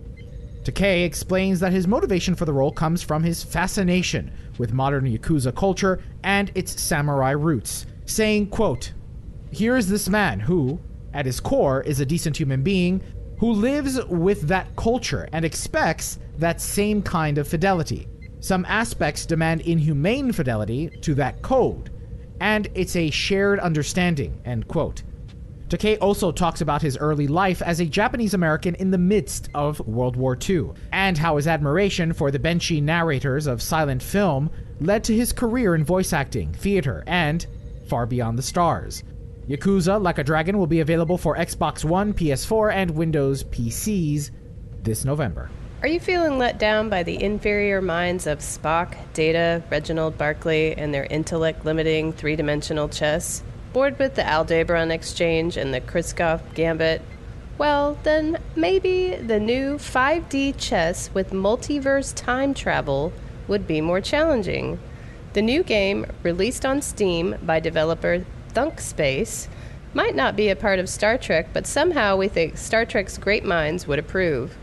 Takei 0.63 1.05
explains 1.05 1.61
that 1.61 1.73
his 1.73 1.87
motivation 1.87 2.35
for 2.35 2.47
the 2.47 2.53
role 2.53 2.73
comes 2.73 3.03
from 3.03 3.23
his 3.23 3.43
fascination 3.43 4.33
with 4.59 4.73
modern 4.73 5.05
Yakuza 5.05 5.55
culture 5.55 6.01
and 6.23 6.51
its 6.55 6.81
samurai 6.81 7.31
roots, 7.31 7.87
saying, 8.07 8.49
quote, 8.49 8.93
Here 9.51 9.77
is 9.77 9.89
this 9.89 10.09
man 10.09 10.41
who, 10.41 10.79
at 11.13 11.27
his 11.27 11.41
core, 11.41 11.83
is 11.83 12.01
a 12.01 12.07
decent 12.07 12.37
human 12.37 12.63
being 12.63 13.03
who 13.39 13.53
lives 13.53 14.03
with 14.07 14.43
that 14.43 14.75
culture 14.77 15.29
and 15.33 15.45
expects 15.45 16.19
that 16.39 16.61
same 16.61 17.03
kind 17.03 17.39
of 17.39 17.49
fidelity. 17.49 18.09
Some 18.41 18.65
aspects 18.67 19.27
demand 19.27 19.63
inhumane 19.63 20.33
fidelity 20.33 20.91
to 21.03 21.15
that 21.15 21.43
code, 21.43 21.91
and 22.41 22.69
it's 22.75 22.97
a 22.97 23.11
shared 23.11 23.59
understanding, 23.59 24.41
end 24.45 24.69
quote. 24.69 25.03
Takei 25.75 25.99
also 26.01 26.31
talks 26.31 26.61
about 26.61 26.83
his 26.83 26.97
early 26.97 27.27
life 27.27 27.61
as 27.61 27.81
a 27.81 27.85
Japanese 27.85 28.33
American 28.33 28.77
in 28.77 28.93
the 28.93 28.99
midst 28.99 29.49
of 29.55 29.81
World 29.81 30.15
War 30.15 30.39
II, 30.49 30.71
and 30.93 31.19
how 31.19 31.35
his 31.35 31.49
admiration 31.49 32.13
for 32.13 32.31
the 32.31 32.39
Benshi 32.39 32.81
narrators 32.81 33.49
of 33.49 33.61
silent 33.61 34.01
film 34.01 34.51
led 34.81 35.03
to 35.03 35.17
his 35.17 35.33
career 35.33 35.75
in 35.75 35.83
voice 35.83 36.13
acting, 36.13 36.53
theater, 36.53 37.03
and 37.09 37.45
Far 37.89 38.07
Beyond 38.07 38.39
the 38.39 38.43
Stars. 38.43 39.03
Yakuza 39.49 40.01
Like 40.01 40.19
a 40.19 40.25
Dragon 40.25 40.59
will 40.59 40.69
be 40.69 40.79
available 40.79 41.19
for 41.19 41.37
Xbox 41.37 41.85
One, 41.85 42.15
PS4, 42.15 42.73
and 42.73 42.93
Windows 42.93 43.43
PCs 43.43 44.31
this 44.85 45.05
November. 45.05 45.51
Are 45.83 45.89
you 45.89 45.99
feeling 45.99 46.39
let 46.39 46.61
down 46.61 46.89
by 46.89 47.03
the 47.03 47.21
inferior 47.21 47.83
minds 47.83 48.29
of 48.29 48.39
Spock, 48.39 48.95
Data, 49.13 49.61
Reginald 49.73 50.17
Barclay, 50.17 50.75
and 50.75 50.95
their 50.95 51.07
intellect 51.07 51.65
limiting 51.65 52.13
three 52.13 52.37
dimensional 52.37 52.89
chess? 52.89 53.43
Bored 53.75 53.99
with 53.99 54.15
the 54.15 54.23
Aldebaran 54.23 54.93
exchange 54.93 55.57
and 55.57 55.75
the 55.75 55.81
Kriskov 55.81 56.41
gambit? 56.55 57.03
Well, 57.59 57.99
then 58.05 58.39
maybe 58.55 59.17
the 59.17 59.41
new 59.41 59.79
5D 59.79 60.55
chess 60.57 61.11
with 61.13 61.33
multiverse 61.33 62.15
time 62.15 62.55
travel 62.55 63.13
would 63.49 63.67
be 63.67 63.81
more 63.81 64.01
challenging. 64.01 64.79
The 65.33 65.43
new 65.43 65.65
game, 65.65 66.07
released 66.23 66.65
on 66.65 66.83
Steam 66.83 67.35
by 67.43 67.59
developer 67.59 68.25
Thunk 68.51 68.81
Space, 68.81 69.49
might 69.93 70.15
not 70.15 70.37
be 70.37 70.51
a 70.51 70.55
part 70.57 70.79
of 70.79 70.89
Star 70.89 71.19
Trek, 71.19 71.49
but 71.53 71.67
somehow 71.67 72.17
we 72.17 72.29
think 72.29 72.57
Star 72.57 72.87
Trek's 72.87 73.19
great 73.19 73.45
minds 73.45 73.89
would 73.89 73.99
approve. 73.99 74.57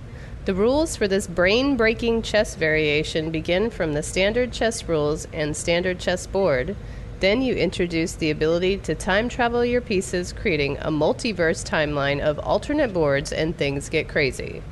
The 0.45 0.56
rules 0.56 0.95
for 0.95 1.10
this 1.10 1.28
brain 1.28 1.76
breaking 1.76 2.21
chess 2.21 2.56
variation 2.56 3.30
begin 3.30 3.71
from 3.71 3.91
the 3.91 4.04
standard 4.04 4.54
chess 4.54 4.88
rules 4.88 5.28
and 5.34 5.54
standard 5.54 6.00
chess 6.00 6.26
board. 6.26 6.78
Then 7.21 7.43
you 7.43 7.53
introduce 7.53 8.13
the 8.13 8.31
ability 8.31 8.77
to 8.77 8.95
time 8.95 9.29
travel 9.29 9.63
your 9.63 9.79
pieces, 9.79 10.34
creating 10.34 10.79
a 10.79 10.89
multiverse 10.89 11.63
timeline 11.63 12.19
of 12.19 12.39
alternate 12.39 12.93
boards, 12.93 13.31
and 13.31 13.55
things 13.55 13.89
get 13.89 14.10
crazy. 14.10 14.63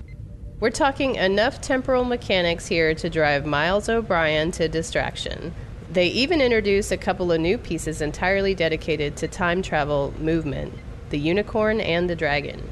We're 0.59 0.71
talking 0.71 1.13
enough 1.13 1.62
temporal 1.62 2.05
mechanics 2.05 2.65
here 2.65 2.95
to 2.95 3.07
drive 3.07 3.45
Miles 3.45 3.88
O'Brien 3.88 4.49
to 4.53 4.67
distraction. 4.67 5.53
They 5.91 6.07
even 6.07 6.41
introduce 6.41 6.89
a 6.89 6.97
couple 6.97 7.31
of 7.31 7.39
new 7.39 7.59
pieces 7.59 8.01
entirely 8.01 8.55
dedicated 8.55 9.15
to 9.17 9.27
time 9.27 9.62
travel 9.62 10.12
movement 10.19 10.73
the 11.12 11.19
unicorn 11.19 11.79
and 11.79 12.09
the 12.09 12.15
dragon. 12.15 12.67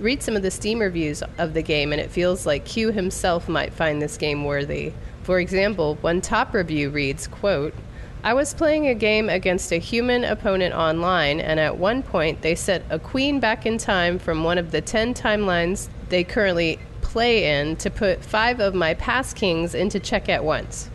Read 0.00 0.24
some 0.24 0.34
of 0.34 0.42
the 0.42 0.50
Steam 0.50 0.80
reviews 0.80 1.22
of 1.38 1.54
the 1.54 1.62
game, 1.62 1.92
and 1.92 2.00
it 2.00 2.10
feels 2.10 2.46
like 2.46 2.64
Q 2.64 2.90
himself 2.90 3.48
might 3.48 3.72
find 3.72 4.02
this 4.02 4.16
game 4.16 4.44
worthy. 4.44 4.92
For 5.22 5.38
example, 5.38 5.96
one 6.00 6.20
top 6.20 6.52
review 6.52 6.90
reads, 6.90 7.28
quote, 7.28 7.74
I 8.22 8.34
was 8.34 8.52
playing 8.52 8.86
a 8.86 8.94
game 8.94 9.30
against 9.30 9.72
a 9.72 9.76
human 9.76 10.24
opponent 10.24 10.74
online, 10.74 11.40
and 11.40 11.58
at 11.58 11.78
one 11.78 12.02
point 12.02 12.42
they 12.42 12.54
set 12.54 12.82
a 12.90 12.98
queen 12.98 13.40
back 13.40 13.64
in 13.64 13.78
time 13.78 14.18
from 14.18 14.44
one 14.44 14.58
of 14.58 14.72
the 14.72 14.82
10 14.82 15.14
timelines 15.14 15.88
they 16.10 16.22
currently 16.22 16.78
play 17.00 17.58
in 17.58 17.76
to 17.76 17.90
put 17.90 18.22
five 18.22 18.60
of 18.60 18.74
my 18.74 18.92
past 18.92 19.36
kings 19.36 19.74
into 19.74 19.98
check 19.98 20.28
at 20.28 20.44
once. 20.44 20.90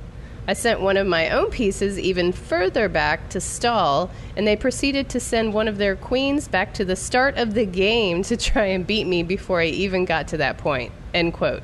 I 0.48 0.54
sent 0.54 0.82
one 0.82 0.98
of 0.98 1.08
my 1.08 1.32
own 1.32 1.50
pieces 1.50 1.98
even 1.98 2.32
further 2.32 2.88
back 2.88 3.28
to 3.30 3.42
stall, 3.42 4.12
and 4.38 4.46
they 4.46 4.56
proceeded 4.56 5.10
to 5.10 5.20
send 5.20 5.52
one 5.52 5.68
of 5.68 5.80
their 5.80 5.96
queens 5.96 6.48
back 6.48 6.76
to 6.76 6.86
the 6.86 6.96
start 6.96 7.38
of 7.38 7.56
the 7.56 7.66
game 7.66 8.22
to 8.22 8.38
try 8.38 8.66
and 8.66 8.86
beat 8.86 9.08
me 9.08 9.24
before 9.24 9.62
I 9.62 9.66
even 9.66 10.06
got 10.06 10.28
to 10.28 10.38
that 10.38 10.60
point. 10.60 10.92
End 11.12 11.34
quote. 11.34 11.64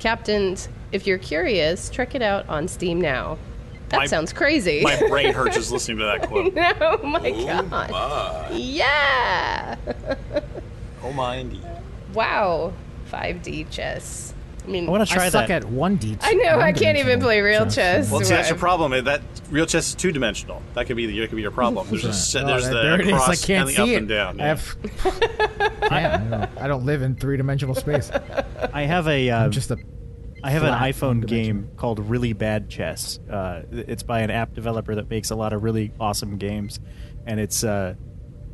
Captains, 0.00 0.68
if 0.90 1.06
you're 1.06 1.18
curious, 1.18 1.88
check 1.88 2.16
it 2.16 2.22
out 2.22 2.48
on 2.48 2.66
Steam 2.66 3.00
now. 3.00 3.38
That 3.88 3.98
My- 3.98 4.06
sounds 4.06 4.32
crazy. 4.32 4.82
My 4.82 4.98
brain 5.08 5.32
hurts 5.32 5.56
just 5.56 5.70
listening 5.72 5.98
to 5.98 6.04
that 6.04 6.28
quote. 6.28 6.54
no, 6.54 6.98
my 7.04 7.20
Oh 7.30 7.46
god. 7.46 7.70
my. 7.70 8.50
Yeah. 8.52 9.76
Oh 11.02 11.12
my 11.12 11.36
indeed. 11.36 11.64
wow. 12.12 12.72
5D 13.10 13.70
chess. 13.70 14.34
I 14.66 14.70
mean, 14.70 14.86
I 14.86 14.90
want 14.90 15.08
to 15.08 15.14
try 15.14 15.30
suck 15.30 15.48
at 15.48 15.62
1D. 15.62 16.18
I 16.20 16.34
know. 16.34 16.60
I 16.60 16.72
can't 16.72 16.98
even 16.98 17.20
play 17.20 17.40
real 17.40 17.64
chess. 17.70 18.10
Well, 18.10 18.20
see, 18.20 18.34
that's 18.34 18.50
your 18.50 18.58
problem. 18.58 18.92
eh, 18.92 19.00
That 19.00 19.22
real 19.50 19.64
chess 19.64 19.88
is 19.88 19.94
two 19.94 20.12
dimensional. 20.12 20.60
That 20.74 20.86
could 20.86 20.96
be 20.96 21.06
the, 21.06 21.18
that 21.20 21.30
could 21.30 21.36
be 21.36 21.42
your 21.42 21.50
problem. 21.50 21.88
There's 21.88 22.02
just 22.02 22.36
Oh, 22.36 22.46
there's 22.46 22.64
that- 22.64 22.74
the 22.74 22.82
there 22.82 22.94
it 23.00 23.06
is. 23.06 23.08
across 23.08 23.28
I 23.30 23.46
can't 23.46 23.60
and 23.60 23.68
the 23.70 23.72
see 23.76 23.82
up 23.82 23.88
it. 23.88 23.94
and 23.96 24.08
down. 24.08 24.40
I 24.42 24.46
have- 24.48 24.76
I, 25.90 26.00
don't, 26.18 26.58
I 26.58 26.68
don't 26.68 26.84
live 26.84 27.00
in 27.00 27.14
three 27.16 27.38
dimensional 27.38 27.74
space. 27.74 28.10
I 28.74 28.82
have 28.82 29.08
a. 29.08 29.30
Uh, 29.30 29.44
I'm 29.44 29.50
just 29.52 29.70
a 29.70 29.78
I 30.42 30.50
have 30.50 30.62
an 30.62 30.74
iPhone 30.74 31.26
game 31.26 31.70
called 31.76 31.98
Really 31.98 32.32
Bad 32.32 32.68
Chess. 32.68 33.18
Uh, 33.30 33.62
it's 33.70 34.02
by 34.02 34.20
an 34.20 34.30
app 34.30 34.54
developer 34.54 34.94
that 34.94 35.10
makes 35.10 35.30
a 35.30 35.36
lot 35.36 35.52
of 35.52 35.62
really 35.62 35.92
awesome 35.98 36.36
games, 36.36 36.80
and 37.26 37.40
it's 37.40 37.64
uh, 37.64 37.94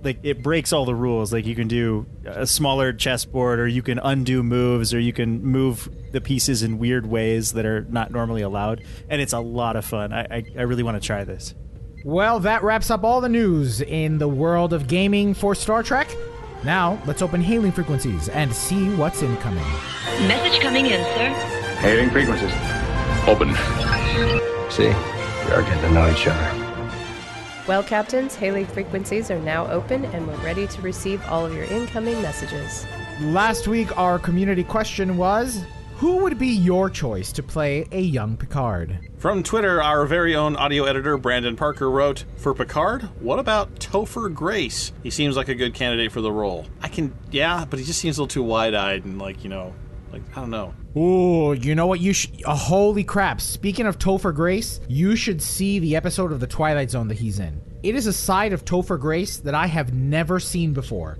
like 0.02 0.18
it 0.22 0.42
breaks 0.42 0.72
all 0.72 0.84
the 0.84 0.94
rules. 0.94 1.32
Like 1.32 1.46
you 1.46 1.54
can 1.54 1.68
do 1.68 2.06
a 2.24 2.46
smaller 2.46 2.92
chessboard, 2.92 3.58
or 3.60 3.66
you 3.66 3.82
can 3.82 3.98
undo 3.98 4.42
moves, 4.42 4.94
or 4.94 4.98
you 4.98 5.12
can 5.12 5.42
move 5.42 5.88
the 6.12 6.20
pieces 6.20 6.62
in 6.62 6.78
weird 6.78 7.06
ways 7.06 7.52
that 7.52 7.66
are 7.66 7.82
not 7.88 8.10
normally 8.10 8.42
allowed, 8.42 8.82
and 9.08 9.20
it's 9.20 9.32
a 9.32 9.40
lot 9.40 9.76
of 9.76 9.84
fun. 9.84 10.12
I 10.12 10.22
I, 10.30 10.44
I 10.58 10.62
really 10.62 10.82
want 10.82 11.00
to 11.00 11.06
try 11.06 11.24
this. 11.24 11.54
Well, 12.04 12.40
that 12.40 12.62
wraps 12.62 12.90
up 12.90 13.02
all 13.02 13.20
the 13.20 13.30
news 13.30 13.80
in 13.80 14.18
the 14.18 14.28
world 14.28 14.72
of 14.72 14.88
gaming 14.88 15.32
for 15.32 15.54
Star 15.54 15.82
Trek. 15.82 16.14
Now, 16.62 16.98
let's 17.06 17.20
open 17.22 17.42
hailing 17.42 17.72
frequencies 17.72 18.28
and 18.30 18.54
see 18.54 18.94
what's 18.96 19.22
incoming. 19.22 19.64
Message 20.26 20.60
coming 20.60 20.86
in, 20.86 21.02
sir. 21.14 21.60
Hailing 21.78 22.10
frequencies. 22.10 22.52
Open. 23.26 23.54
See, 24.70 24.88
we 24.88 25.52
are 25.52 25.62
getting 25.62 25.80
to 25.82 25.90
know 25.92 26.10
each 26.10 26.26
other. 26.26 26.64
Well, 27.66 27.82
Captains, 27.82 28.34
hailing 28.34 28.66
frequencies 28.66 29.30
are 29.30 29.38
now 29.38 29.66
open 29.68 30.04
and 30.06 30.26
we're 30.26 30.36
ready 30.36 30.66
to 30.66 30.82
receive 30.82 31.22
all 31.28 31.46
of 31.46 31.54
your 31.54 31.64
incoming 31.64 32.20
messages. 32.20 32.86
Last 33.20 33.68
week, 33.68 33.96
our 33.96 34.18
community 34.18 34.64
question 34.64 35.16
was 35.16 35.62
Who 35.96 36.16
would 36.18 36.38
be 36.38 36.48
your 36.48 36.90
choice 36.90 37.32
to 37.32 37.42
play 37.42 37.86
a 37.92 38.00
young 38.00 38.36
Picard? 38.36 38.98
From 39.16 39.42
Twitter, 39.42 39.82
our 39.82 40.04
very 40.04 40.34
own 40.34 40.56
audio 40.56 40.84
editor 40.84 41.16
Brandon 41.16 41.56
Parker 41.56 41.90
wrote, 41.90 42.24
"For 42.36 42.52
Picard, 42.52 43.04
what 43.20 43.38
about 43.38 43.76
Topher 43.76 44.32
Grace? 44.32 44.92
He 45.02 45.08
seems 45.08 45.34
like 45.34 45.48
a 45.48 45.54
good 45.54 45.72
candidate 45.72 46.12
for 46.12 46.20
the 46.20 46.32
role. 46.32 46.66
I 46.82 46.88
can, 46.88 47.14
yeah, 47.30 47.64
but 47.64 47.78
he 47.78 47.86
just 47.86 48.00
seems 48.00 48.18
a 48.18 48.22
little 48.22 48.34
too 48.34 48.42
wide-eyed 48.42 49.06
and 49.06 49.18
like 49.18 49.42
you 49.42 49.48
know, 49.48 49.72
like 50.12 50.22
I 50.36 50.40
don't 50.40 50.50
know. 50.50 50.74
Ooh, 50.96 51.54
you 51.54 51.74
know 51.74 51.86
what? 51.86 52.00
You 52.00 52.12
should. 52.12 52.44
Uh, 52.44 52.54
holy 52.54 53.02
crap! 53.02 53.40
Speaking 53.40 53.86
of 53.86 53.98
Topher 53.98 54.34
Grace, 54.34 54.80
you 54.88 55.16
should 55.16 55.42
see 55.42 55.80
the 55.80 55.96
episode 55.96 56.30
of 56.30 56.38
The 56.38 56.46
Twilight 56.46 56.90
Zone 56.90 57.08
that 57.08 57.18
he's 57.18 57.40
in. 57.40 57.60
It 57.82 57.96
is 57.96 58.06
a 58.06 58.12
side 58.12 58.52
of 58.52 58.64
Topher 58.64 58.98
Grace 58.98 59.38
that 59.38 59.54
I 59.54 59.66
have 59.66 59.92
never 59.92 60.38
seen 60.38 60.72
before. 60.72 61.18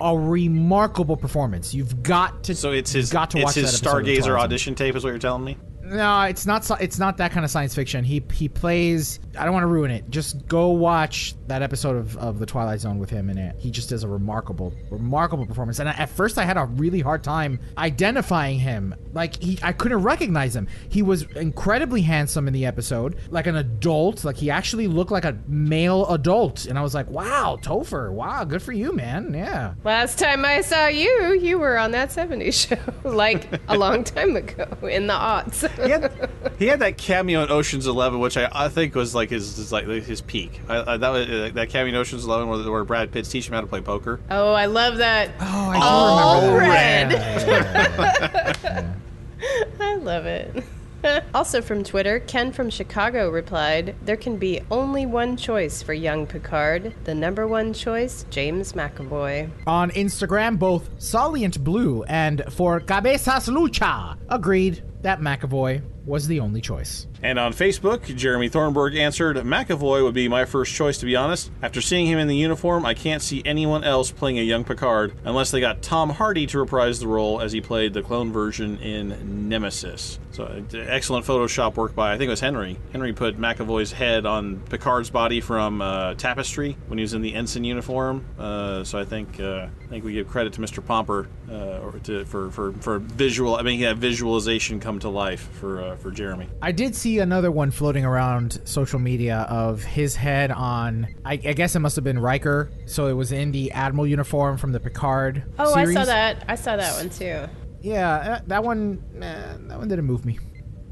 A 0.00 0.16
remarkable 0.16 1.16
performance. 1.16 1.74
You've 1.74 2.02
got 2.02 2.44
to. 2.44 2.54
So 2.54 2.72
it's 2.72 2.92
his, 2.92 3.10
got 3.10 3.30
to 3.30 3.38
it's 3.38 3.44
watch 3.44 3.54
his 3.56 3.80
that 3.80 3.86
episode 3.86 3.98
of 3.98 4.06
The 4.06 4.16
Stargazer 4.20 4.40
audition 4.40 4.74
tape, 4.74 4.94
is 4.96 5.04
what 5.04 5.10
you're 5.10 5.18
telling 5.18 5.44
me? 5.44 5.56
No, 5.82 6.22
it's 6.22 6.46
not. 6.46 6.68
It's 6.80 6.98
not 6.98 7.16
that 7.18 7.32
kind 7.32 7.44
of 7.44 7.50
science 7.50 7.74
fiction. 7.74 8.04
He 8.04 8.22
he 8.32 8.48
plays 8.48 9.18
I 9.38 9.44
don't 9.44 9.54
want 9.54 9.64
to 9.64 9.68
ruin 9.68 9.90
it. 9.90 10.10
Just 10.10 10.46
go 10.46 10.68
watch 10.68 11.34
that 11.46 11.62
episode 11.62 11.96
of, 11.96 12.16
of 12.18 12.38
the 12.38 12.46
Twilight 12.46 12.80
Zone 12.80 12.98
with 12.98 13.10
him 13.10 13.30
in 13.30 13.38
it. 13.38 13.56
He 13.58 13.70
just 13.70 13.88
does 13.90 14.02
a 14.02 14.08
remarkable, 14.08 14.74
remarkable 14.90 15.46
performance. 15.46 15.78
And 15.78 15.88
at 15.88 16.08
first, 16.08 16.38
I 16.38 16.44
had 16.44 16.56
a 16.56 16.64
really 16.64 17.00
hard 17.00 17.22
time 17.24 17.60
identifying 17.78 18.58
him. 18.58 18.94
Like 19.12 19.42
he, 19.42 19.58
I 19.62 19.72
couldn't 19.72 20.02
recognize 20.02 20.54
him. 20.54 20.68
He 20.88 21.02
was 21.02 21.22
incredibly 21.36 22.02
handsome 22.02 22.46
in 22.46 22.54
the 22.54 22.66
episode, 22.66 23.18
like 23.30 23.46
an 23.46 23.56
adult. 23.56 24.24
Like 24.24 24.36
he 24.36 24.50
actually 24.50 24.86
looked 24.86 25.10
like 25.10 25.24
a 25.24 25.38
male 25.46 26.06
adult, 26.08 26.66
and 26.66 26.78
I 26.78 26.82
was 26.82 26.94
like, 26.94 27.08
"Wow, 27.08 27.58
Topher! 27.60 28.10
Wow, 28.10 28.44
good 28.44 28.62
for 28.62 28.72
you, 28.72 28.92
man! 28.92 29.34
Yeah." 29.34 29.74
Last 29.84 30.18
time 30.18 30.44
I 30.44 30.60
saw 30.62 30.86
you, 30.86 31.34
you 31.40 31.58
were 31.58 31.78
on 31.78 31.90
that 31.92 32.10
70s 32.10 32.68
show, 32.68 32.78
like 33.08 33.48
a 33.68 33.76
long 33.76 34.04
time 34.04 34.36
ago 34.36 34.66
in 34.86 35.06
the 35.06 35.14
aughts. 35.14 35.68
he, 35.84 35.90
had, 35.90 36.30
he 36.58 36.66
had 36.66 36.80
that 36.80 36.96
cameo 36.96 37.42
in 37.44 37.50
Ocean's 37.50 37.86
Eleven, 37.86 38.20
which 38.20 38.36
I, 38.36 38.48
I 38.52 38.68
think 38.68 38.94
was 38.94 39.14
like 39.14 39.21
his, 39.30 39.56
his 39.56 39.72
like 39.72 39.86
his 39.86 40.20
peak. 40.20 40.60
I, 40.68 40.94
I, 40.94 40.96
that 40.96 41.08
was 41.10 41.28
uh, 41.28 41.50
that 41.54 41.68
cameo 41.70 41.90
in 41.90 41.94
Ocean's 41.96 42.24
Eleven 42.24 42.48
where, 42.48 42.70
where 42.70 42.84
Brad 42.84 43.10
Pitt's 43.12 43.28
teaching 43.28 43.52
him 43.52 43.56
how 43.56 43.60
to 43.62 43.66
play 43.66 43.80
poker. 43.80 44.20
oh, 44.30 44.52
I 44.52 44.66
love 44.66 44.98
that. 44.98 45.30
Oh, 45.40 45.70
I 45.70 45.78
All 45.82 46.40
do 46.40 46.46
remember 46.54 46.68
red. 46.70 47.10
that. 47.10 47.46
Yeah, 47.46 48.52
yeah, 48.64 48.92
yeah. 49.40 49.74
I 49.80 49.94
love 49.96 50.26
it. 50.26 50.64
also 51.34 51.60
from 51.60 51.82
Twitter, 51.82 52.20
Ken 52.20 52.52
from 52.52 52.70
Chicago 52.70 53.28
replied, 53.30 53.96
There 54.04 54.16
can 54.16 54.36
be 54.36 54.60
only 54.70 55.04
one 55.06 55.36
choice 55.36 55.82
for 55.82 55.92
young 55.92 56.26
Picard. 56.26 56.94
The 57.04 57.14
number 57.14 57.46
one 57.48 57.72
choice, 57.72 58.24
James 58.30 58.72
McAvoy. 58.74 59.50
On 59.66 59.90
Instagram, 59.90 60.58
both 60.58 60.88
Solient 60.98 61.62
Blue 61.64 62.04
and 62.04 62.44
For 62.50 62.78
Cabezas 62.80 63.48
Lucha 63.48 64.16
agreed 64.28 64.82
that 65.02 65.20
McAvoy 65.20 65.82
was 66.06 66.28
the 66.28 66.38
only 66.40 66.60
choice. 66.60 67.06
And 67.22 67.38
on 67.38 67.52
Facebook, 67.52 68.04
Jeremy 68.16 68.48
Thornburg 68.48 68.96
answered, 68.96 69.36
McAvoy 69.36 70.02
would 70.02 70.14
be 70.14 70.26
my 70.26 70.44
first 70.44 70.74
choice, 70.74 70.98
to 70.98 71.06
be 71.06 71.14
honest. 71.14 71.52
After 71.62 71.80
seeing 71.80 72.06
him 72.06 72.18
in 72.18 72.26
the 72.26 72.36
uniform, 72.36 72.84
I 72.84 72.94
can't 72.94 73.22
see 73.22 73.42
anyone 73.44 73.84
else 73.84 74.10
playing 74.10 74.40
a 74.40 74.42
young 74.42 74.64
Picard 74.64 75.14
unless 75.24 75.52
they 75.52 75.60
got 75.60 75.82
Tom 75.82 76.10
Hardy 76.10 76.46
to 76.48 76.58
reprise 76.58 76.98
the 76.98 77.06
role 77.06 77.40
as 77.40 77.52
he 77.52 77.60
played 77.60 77.94
the 77.94 78.02
clone 78.02 78.32
version 78.32 78.76
in 78.78 79.48
Nemesis. 79.48 80.18
So, 80.32 80.44
uh, 80.44 80.76
excellent 80.76 81.24
Photoshop 81.24 81.76
work 81.76 81.94
by, 81.94 82.12
I 82.12 82.18
think 82.18 82.26
it 82.26 82.30
was 82.30 82.40
Henry. 82.40 82.78
Henry 82.90 83.12
put 83.12 83.38
McAvoy's 83.38 83.92
head 83.92 84.26
on 84.26 84.58
Picard's 84.70 85.10
body 85.10 85.40
from 85.40 85.80
uh, 85.80 86.14
Tapestry 86.14 86.76
when 86.88 86.98
he 86.98 87.02
was 87.02 87.14
in 87.14 87.22
the 87.22 87.34
ensign 87.34 87.64
uniform. 87.64 88.24
Uh, 88.38 88.82
so 88.82 88.98
I 88.98 89.04
think 89.04 89.38
uh, 89.38 89.66
I 89.66 89.86
think 89.88 90.04
we 90.04 90.14
give 90.14 90.26
credit 90.26 90.54
to 90.54 90.60
Mr. 90.60 90.84
Pomper 90.84 91.28
uh, 91.50 91.98
to, 92.04 92.24
for, 92.24 92.50
for, 92.50 92.72
for 92.72 92.98
visual, 92.98 93.56
I 93.56 93.62
mean, 93.62 93.78
yeah, 93.78 93.92
visualization 93.92 94.80
come 94.80 94.98
to 95.00 95.10
life 95.10 95.50
for, 95.60 95.82
uh, 95.82 95.96
for 95.96 96.10
Jeremy. 96.10 96.48
I 96.62 96.72
did 96.72 96.96
see 96.96 97.11
another 97.18 97.50
one 97.50 97.70
floating 97.70 98.04
around 98.04 98.60
social 98.64 98.98
media 98.98 99.46
of 99.48 99.82
his 99.82 100.16
head 100.16 100.50
on. 100.50 101.06
I, 101.24 101.32
I 101.34 101.36
guess 101.52 101.74
it 101.76 101.80
must 101.80 101.96
have 101.96 102.04
been 102.04 102.18
Riker. 102.18 102.70
So 102.86 103.06
it 103.06 103.12
was 103.14 103.32
in 103.32 103.52
the 103.52 103.70
Admiral 103.72 104.06
uniform 104.06 104.56
from 104.58 104.72
the 104.72 104.80
Picard. 104.80 105.44
Oh, 105.58 105.74
series. 105.74 105.96
I 105.96 106.00
saw 106.00 106.04
that. 106.06 106.44
I 106.48 106.54
saw 106.54 106.76
that 106.76 106.96
one 106.96 107.10
too. 107.10 107.44
Yeah, 107.80 108.10
uh, 108.14 108.40
that 108.46 108.62
one. 108.62 109.02
eh, 109.20 109.56
that 109.68 109.78
one 109.78 109.88
didn't 109.88 110.04
move 110.04 110.24
me. 110.24 110.38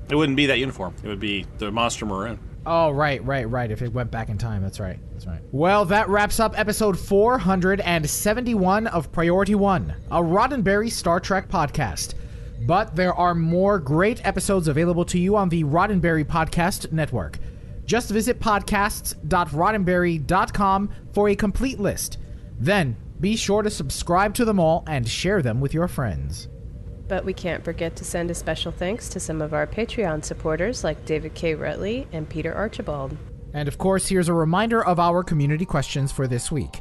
It 0.09 0.17
wouldn't 0.17 0.37
be 0.37 0.47
that 0.47 0.59
uniform. 0.59 0.95
It 1.05 1.09
would 1.09 1.21
be 1.21 1.47
the 1.59 1.71
monster 1.71 2.05
maroon. 2.05 2.39
Oh, 2.67 2.91
right, 2.91 3.25
right, 3.25 3.49
right. 3.49 3.71
If 3.71 3.81
it 3.81 3.93
went 3.93 4.11
back 4.11 4.29
in 4.29 4.37
time, 4.37 4.61
that's 4.63 4.81
right. 4.81 4.99
That's 5.13 5.27
right. 5.27 5.41
Well, 5.51 5.85
that 5.87 6.09
wraps 6.09 6.39
up 6.41 6.59
episode 6.59 6.99
471 6.99 8.87
of 8.89 9.11
Priority 9.13 9.55
One, 9.55 9.95
a 10.11 10.19
Roddenberry 10.21 10.91
Star 10.91 11.21
Trek 11.21 11.49
podcast. 11.49 12.15
But 12.61 12.97
there 12.97 13.15
are 13.15 13.35
more 13.35 13.79
great 13.79 14.27
episodes 14.27 14.69
available 14.69 15.07
to 15.07 15.19
you 15.19 15.35
on 15.37 15.49
the 15.49 15.65
Roddenberry 15.65 16.25
Podcast 16.25 16.93
Network. 16.93 17.39
Just 17.85 18.11
visit 18.11 18.39
podcasts.roddenberry.com 18.39 20.91
for 21.13 21.29
a 21.29 21.35
complete 21.35 21.81
list. 21.81 22.19
Then 22.59 22.97
be 23.19 23.35
sure 23.37 23.63
to 23.63 23.71
subscribe 23.71 24.35
to 24.35 24.45
them 24.45 24.61
all 24.61 24.85
and 24.87 25.09
share 25.09 25.43
them 25.43 25.61
with 25.61 25.75
your 25.75 25.89
friends. 25.89 26.47
But 27.09 27.25
we 27.25 27.33
can't 27.33 27.65
forget 27.65 27.97
to 27.97 28.05
send 28.05 28.31
a 28.31 28.35
special 28.35 28.71
thanks 28.71 29.09
to 29.09 29.19
some 29.19 29.43
of 29.43 29.53
our 29.53 29.67
Patreon 29.67 30.25
supporters 30.25 30.85
like 30.85 31.05
David 31.05 31.35
K. 31.35 31.57
Rutley 31.57 32.07
and 32.13 32.29
Peter 32.29 32.55
Archibald. 32.55 33.17
And 33.53 33.67
of 33.67 33.79
course, 33.79 34.07
here's 34.09 34.29
a 34.29 34.35
reminder 34.35 34.85
of 34.85 35.01
our 35.01 35.25
community 35.25 35.65
questions 35.65 36.13
for 36.13 36.29
this 36.29 36.53
week. 36.53 36.79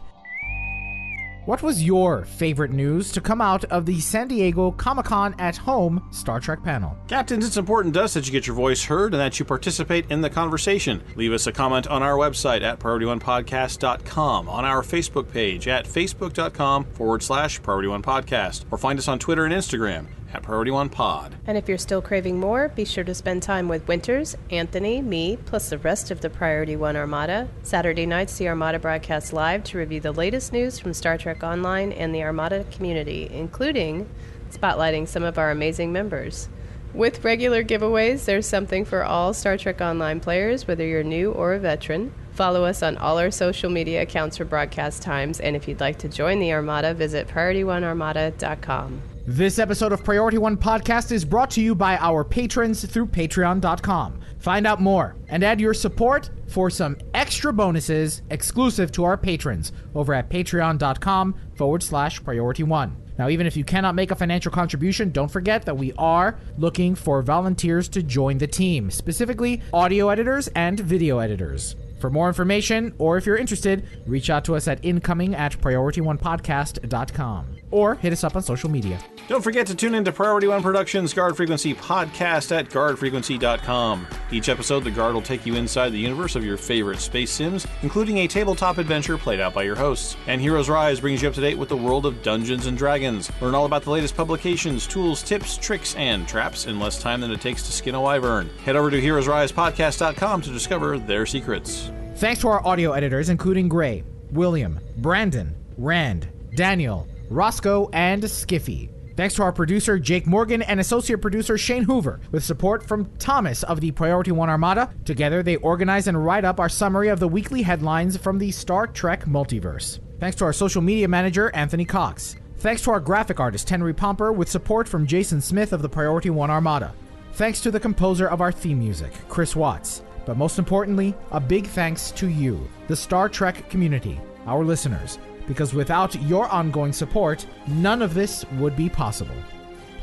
What 1.50 1.64
was 1.64 1.84
your 1.84 2.26
favorite 2.26 2.70
news 2.70 3.12
to 3.12 3.22
come 3.22 3.42
out 3.42 3.66
of 3.66 3.88
the 3.88 4.00
San 4.02 4.28
Diego 4.28 4.70
Comic 4.70 5.08
Con 5.08 5.34
at 5.40 5.58
Home 5.58 6.08
Star 6.12 6.40
Trek 6.40 6.64
panel? 6.64 6.96
Captains, 7.08 7.44
it's 7.44 7.58
important 7.58 7.96
to 7.96 8.04
us 8.04 8.14
that 8.14 8.28
you 8.28 8.32
get 8.32 8.46
your 8.46 8.56
voice 8.56 8.84
heard 8.84 9.16
and 9.16 9.20
that 9.20 9.40
you 9.40 9.46
participate 9.46 10.06
in 10.12 10.22
the 10.22 10.30
conversation. 10.30 11.02
Leave 11.16 11.34
us 11.34 11.48
a 11.48 11.52
comment 11.52 11.88
on 11.88 12.04
our 12.04 12.18
website 12.18 12.62
at 12.62 12.80
priorityonepodcast.com, 12.80 14.48
on 14.48 14.64
our 14.64 14.84
Facebook 14.84 15.32
page 15.32 15.68
at 15.68 15.86
facebook.com 15.86 16.86
forward 16.86 17.24
slash 17.24 17.60
Priority 17.64 17.88
One 17.88 18.04
Podcast, 18.04 18.66
or 18.70 18.78
find 18.78 19.00
us 19.00 19.08
on 19.08 19.18
Twitter 19.18 19.46
and 19.46 19.52
Instagram 19.52 20.06
at 20.34 20.44
Priority 20.44 20.72
One 20.72 20.90
Pod. 20.90 21.36
And 21.48 21.58
if 21.58 21.68
you're 21.68 21.78
still 21.78 22.02
craving 22.02 22.40
more, 22.40 22.70
be 22.70 22.86
sure 22.86 23.04
to 23.04 23.16
spend 23.16 23.44
time 23.44 23.68
with 23.68 23.88
Winters, 23.88 24.36
Anthony, 24.50 25.02
me, 25.02 25.38
plus 25.38 25.70
the 25.70 25.78
rest 25.78 26.12
of 26.12 26.22
the 26.22 26.30
Priority 26.30 26.76
One 26.76 26.96
Armada. 26.96 27.48
Saturday 27.64 28.06
nights, 28.06 28.38
the 28.38 28.48
Armada 28.48 28.80
broadcasts 28.80 29.34
live 29.34 29.64
to 29.66 29.78
review 29.78 30.00
the 30.00 30.12
latest 30.12 30.54
news 30.54 30.80
from 30.80 30.94
Star 30.94 31.18
Trek 31.18 31.44
Online 31.44 31.92
and 31.92 32.14
the 32.14 32.24
Armada 32.24 32.66
community, 32.72 33.30
including 33.32 34.10
spotlighting 34.52 35.08
some 35.08 35.24
of 35.24 35.38
our 35.38 35.52
amazing 35.52 35.92
members. 35.92 36.50
With 36.94 37.24
regular 37.24 37.64
giveaways, 37.64 38.26
there's 38.26 38.48
something 38.48 38.84
for 38.84 39.04
all 39.04 39.34
Star 39.34 39.58
Trek 39.58 39.80
Online 39.80 40.20
players, 40.20 40.68
whether 40.68 40.86
you're 40.86 41.04
new 41.04 41.32
or 41.32 41.54
a 41.54 41.60
veteran. 41.60 42.12
Follow 42.32 42.66
us 42.66 42.82
on 42.82 42.98
all 42.98 43.20
our 43.20 43.30
social 43.30 43.70
media 43.70 44.02
accounts 44.02 44.38
for 44.38 44.46
broadcast 44.46 45.04
times, 45.04 45.40
and 45.40 45.56
if 45.56 45.68
you'd 45.68 45.82
like 45.82 46.00
to 46.00 46.10
join 46.10 46.40
the 46.40 46.52
Armada, 46.52 46.94
visit 46.94 47.28
PriorityOneArmada.com. 47.28 49.02
This 49.32 49.60
episode 49.60 49.92
of 49.92 50.04
Priority 50.04 50.40
One 50.40 50.58
Podcast 50.58 51.12
is 51.12 51.24
brought 51.24 51.52
to 51.52 51.62
you 51.62 51.76
by 51.76 51.98
our 51.98 52.24
patrons 52.24 52.84
through 52.84 53.06
patreon.com. 53.06 54.22
Find 54.40 54.66
out 54.66 54.82
more 54.82 55.18
and 55.28 55.44
add 55.44 55.62
your 55.62 55.76
support 55.76 56.32
for 56.48 56.72
some 56.72 56.98
extra 57.14 57.54
bonuses 57.54 58.24
exclusive 58.32 58.92
to 58.94 59.04
our 59.04 59.18
patrons 59.18 59.72
over 59.94 60.16
at 60.16 60.32
patreon.com 60.32 61.36
forward 61.54 61.84
slash 61.84 62.24
priority 62.24 62.64
one. 62.64 62.98
Now, 63.20 63.30
even 63.30 63.46
if 63.46 63.56
you 63.56 63.64
cannot 63.64 63.94
make 63.94 64.10
a 64.10 64.16
financial 64.16 64.52
contribution, 64.52 65.12
don't 65.12 65.30
forget 65.30 65.64
that 65.66 65.78
we 65.78 65.94
are 66.00 66.40
looking 66.58 66.96
for 66.96 67.22
volunteers 67.22 67.88
to 67.90 68.02
join 68.02 68.40
the 68.40 68.48
team, 68.48 68.90
specifically 68.90 69.62
audio 69.72 70.10
editors 70.10 70.48
and 70.56 70.80
video 70.80 71.20
editors. 71.20 71.76
For 72.00 72.10
more 72.10 72.30
information, 72.30 72.96
or 72.98 73.18
if 73.18 73.28
you're 73.28 73.38
interested, 73.38 73.88
reach 74.08 74.32
out 74.32 74.44
to 74.46 74.56
us 74.56 74.68
at 74.68 74.84
incoming 74.84 75.36
at 75.36 75.52
priorityonepodcast.com 75.62 77.59
or 77.72 77.96
hit 77.96 78.14
us 78.14 78.24
up 78.24 78.36
on 78.36 78.42
social 78.42 78.70
media. 78.70 79.00
Don't 79.28 79.44
forget 79.44 79.68
to 79.68 79.76
tune 79.76 79.94
into 79.94 80.12
Priority 80.12 80.48
One 80.48 80.64
Productions 80.64 81.14
Guard 81.14 81.38
Frequency 81.38 81.76
podcast 81.76 82.52
at 82.52 82.70
guardfrequency.com. 82.70 84.08
Each 84.32 84.50
episode, 84.50 84.84
the 84.84 84.92
Guard 84.92 85.14
will 85.14 85.22
take 85.22 85.46
you 85.46 85.56
inside 85.56 85.90
the 85.90 86.00
universe 86.00 86.36
of 86.36 86.44
your 86.44 86.58
favorite 86.58 87.00
space 87.00 87.30
sims, 87.32 87.68
including 87.84 88.18
a 88.18 88.28
tabletop 88.28 88.78
adventure 88.80 89.18
played 89.18 89.40
out 89.40 89.54
by 89.54 89.64
your 89.64 89.76
hosts. 89.76 90.18
And 90.26 90.42
Heroes 90.42 90.70
Rise 90.70 91.00
brings 91.00 91.22
you 91.22 91.28
up 91.28 91.36
to 91.36 91.42
date 91.42 91.58
with 91.58 91.70
the 91.70 91.78
world 91.78 92.06
of 92.06 92.24
Dungeons 92.24 92.66
and 92.66 92.78
Dragons. 92.78 93.32
Learn 93.42 93.54
all 93.54 93.66
about 93.66 93.84
the 93.84 93.92
latest 93.92 94.16
publications, 94.18 94.88
tools, 94.88 95.22
tips, 95.22 95.58
tricks, 95.58 95.94
and 95.96 96.28
traps 96.28 96.66
in 96.66 96.80
less 96.80 97.00
time 97.02 97.22
than 97.22 97.32
it 97.32 97.42
takes 97.42 97.64
to 97.64 97.72
skin 97.72 97.94
a 97.96 98.02
wyvern. 98.02 98.50
Head 98.66 98.76
over 98.76 98.90
to 98.90 99.00
heroesrisepodcast.com 99.00 100.42
to 100.42 100.50
discover 100.50 100.98
their 100.98 101.26
secrets. 101.26 101.92
Thanks 102.16 102.42
to 102.42 102.48
our 102.50 102.66
audio 102.66 102.94
editors, 102.94 103.30
including 103.30 103.70
Gray, 103.70 104.04
William, 104.32 104.80
Brandon, 104.98 105.56
Rand, 105.78 106.28
Daniel, 106.56 107.08
Roscoe, 107.30 107.90
and 107.94 108.24
Skiffy. 108.24 108.90
Thanks 109.16 109.36
to 109.36 109.44
our 109.44 109.52
producer, 109.52 110.00
Jake 110.00 110.26
Morgan, 110.26 110.62
and 110.62 110.80
associate 110.80 111.22
producer, 111.22 111.58
Shane 111.58 111.84
Hoover, 111.84 112.22
with 112.32 112.44
support 112.44 112.82
from 112.82 113.06
Thomas 113.18 113.64
of 113.64 113.82
the 113.82 113.92
Priority 113.92 114.32
One 114.32 114.50
Armada. 114.50 114.94
Together, 115.04 115.44
they 115.44 115.58
organize 115.58 116.08
and 116.08 116.24
write 116.26 116.46
up 116.46 116.60
our 116.60 116.70
summary 116.70 117.10
of 117.10 117.20
the 117.20 117.28
weekly 117.28 117.62
headlines 117.62 118.16
from 118.16 118.38
the 118.38 118.50
Star 118.52 118.88
Trek 118.88 119.26
multiverse. 119.26 120.00
Thanks 120.20 120.38
to 120.38 120.46
our 120.46 120.54
social 120.54 120.82
media 120.82 121.10
manager, 121.10 121.52
Anthony 121.54 121.84
Cox. 121.84 122.38
Thanks 122.60 122.82
to 122.84 122.92
our 122.92 123.00
graphic 123.02 123.40
artist, 123.40 123.70
Henry 123.70 123.94
Pomper, 123.94 124.32
with 124.32 124.50
support 124.50 124.88
from 124.88 125.06
Jason 125.06 125.42
Smith 125.42 125.74
of 125.74 125.82
the 125.82 125.90
Priority 125.90 126.30
One 126.30 126.50
Armada. 126.50 126.94
Thanks 127.34 127.60
to 127.62 127.72
the 127.72 127.80
composer 127.80 128.28
of 128.28 128.40
our 128.40 128.52
theme 128.52 128.80
music, 128.80 129.12
Chris 129.28 129.56
Watts. 129.56 130.02
But 130.26 130.38
most 130.38 130.60
importantly, 130.60 131.14
a 131.32 131.40
big 131.40 131.68
thanks 131.68 132.12
to 132.12 132.28
you, 132.28 132.70
the 132.88 132.96
Star 132.96 133.28
Trek 133.28 133.70
community, 133.70 134.20
our 134.46 134.64
listeners, 134.64 135.20
because 135.50 135.74
without 135.74 136.16
your 136.22 136.48
ongoing 136.48 136.94
support, 136.94 137.46
none 137.68 138.02
of 138.02 138.14
this 138.14 138.46
would 138.60 138.76
be 138.78 138.88
possible. 138.88 139.36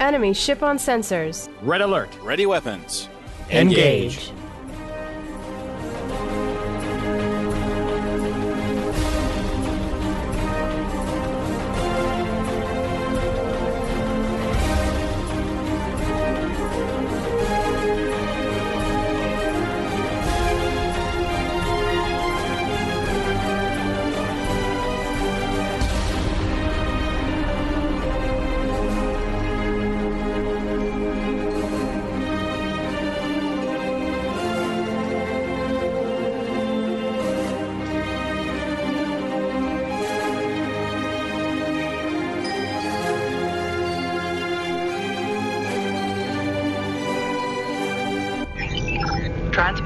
Enemy 0.01 0.35
ship 0.35 0.63
on 0.63 0.77
sensors. 0.77 1.49
Red 1.63 1.81
alert. 1.81 2.11
Ready 2.21 2.45
weapons. 2.45 3.09
Engage. 3.51 4.33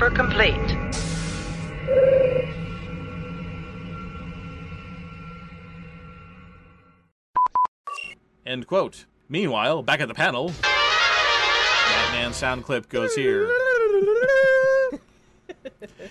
Transfer 0.01 0.17
complete. 0.17 0.57
End 8.47 8.67
quote. 8.67 9.05
Meanwhile, 9.29 9.83
back 9.83 10.01
at 10.01 10.09
the 10.09 10.15
panel, 10.15 10.53
Batman 10.63 12.33
sound 12.33 12.65
clip 12.65 12.89
goes 12.89 13.15
here. 13.15 13.47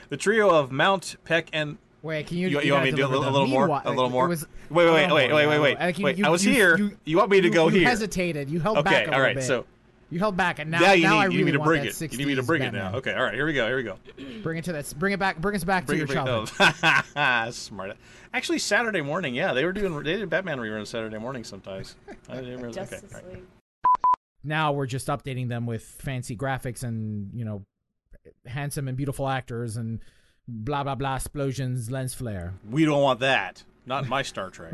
the 0.10 0.18
trio 0.18 0.50
of 0.50 0.72
Mount, 0.72 1.16
Peck, 1.26 1.50
and 1.52 1.78
Wait, 2.02 2.28
can 2.28 2.38
you? 2.38 2.48
You, 2.48 2.60
you 2.60 2.66
you 2.68 2.74
want 2.74 2.86
me 2.86 2.92
gotta 2.92 3.02
do 3.02 3.08
a 3.08 3.10
little, 3.10 3.28
a 3.28 3.32
little 3.32 3.48
more? 3.48 3.82
A 3.84 3.90
little 3.90 4.10
more? 4.10 4.28
was- 4.30 4.46
wait, 4.70 4.86
wait, 4.86 4.94
wait, 4.94 5.10
Oh, 5.10 5.16
wait, 5.16 5.34
wait, 5.34 5.48
wait, 5.48 5.56
no. 5.56 5.62
wait. 5.62 5.78
Oh, 5.80 5.84
like, 5.86 5.98
you- 6.00 6.06
wait 6.06 6.18
you- 6.18 6.26
I 6.26 6.30
was 6.30 6.46
you- 6.46 6.54
here. 6.54 6.78
you- 6.78 6.98
You, 7.04 7.18
want 7.18 7.30
me 7.30 7.42
to 7.42 7.48
you- 7.48 7.54
go 7.54 7.68
you 7.68 7.80
here? 7.80 7.90
hesitated. 7.90 8.50
You 8.50 8.62
held 8.62 8.78
okay, 8.78 8.90
back 8.90 8.94
a 8.94 9.06
all 9.06 9.06
little 9.12 9.22
right. 9.24 9.36
bit. 9.36 9.44
So 9.44 9.66
You 10.12 10.18
held 10.18 10.36
back, 10.36 10.58
and 10.58 10.72
now, 10.72 10.80
now 10.80 10.94
you 10.94 11.04
now 11.04 11.14
need, 11.14 11.18
I 11.18 11.24
you 11.24 11.30
really 11.30 11.38
need 11.38 11.46
me 11.46 11.52
to 11.52 11.60
bring 11.60 11.84
that 11.84 12.02
it. 12.02 12.12
You 12.12 12.18
need 12.18 12.28
me 12.28 12.36
to 12.36 12.42
60s 12.42 12.48
bring 12.48 12.62
it 12.64 12.74
now. 12.74 12.96
Okay, 12.96 13.14
all 13.14 13.24
right. 13.24 13.34
Here 13.34 13.46
we 13.46 13.54
go. 13.54 13.68
Here 13.68 13.76
we 13.76 13.84
go. 13.84 13.98
Bring 14.42 14.58
it 14.58 14.66
to 14.66 14.72
that. 14.74 14.92
Bring 14.98 15.14
it 15.14 15.20
back. 15.20 15.38
Bring 15.38 15.56
us 15.56 15.64
back 15.64 15.84
to 15.84 15.88
Bring 15.88 16.00
your 16.00 16.06
it, 16.06 16.08
bring 16.08 16.20
it. 16.20 16.50
childhood. 16.58 17.06
Oh, 17.16 17.52
smart. 17.52 17.96
Actually, 18.34 18.58
Saturday 18.60 19.02
morning. 19.02 19.36
Yeah, 19.36 19.54
they 19.54 19.66
were 19.66 19.72
doing. 19.72 19.94
They 20.04 20.18
did 20.18 20.30
Batman 20.30 20.58
reruns 20.58 20.88
Saturday 20.88 21.20
morning 21.20 21.44
sometimes. 21.44 21.96
I 22.28 22.38
didn't 22.38 22.62
realize. 22.62 22.78
Okay, 22.78 22.90
Justice 22.90 23.14
all 23.14 23.22
right. 23.22 23.34
League. 23.36 23.44
Now 24.44 24.72
we're 24.72 24.88
just 24.88 25.08
updating 25.08 25.48
them 25.50 25.68
with 25.68 25.84
fancy 25.84 26.36
graphics 26.36 26.82
and 26.84 27.30
you 27.34 27.46
know, 27.46 27.66
handsome 28.48 28.88
and 28.88 28.98
beautiful 28.98 29.28
actors 29.28 29.78
and 29.78 30.00
blah 30.48 30.84
blah 30.84 30.96
blah 30.96 31.18
explosions, 31.18 31.92
lens 31.92 32.16
flare. 32.16 32.56
We 32.68 32.84
don't 32.86 33.04
want 33.04 33.20
that. 33.20 33.64
Not 33.86 34.06
in 34.06 34.10
my 34.10 34.24
Star 34.24 34.50
Trek. 34.50 34.74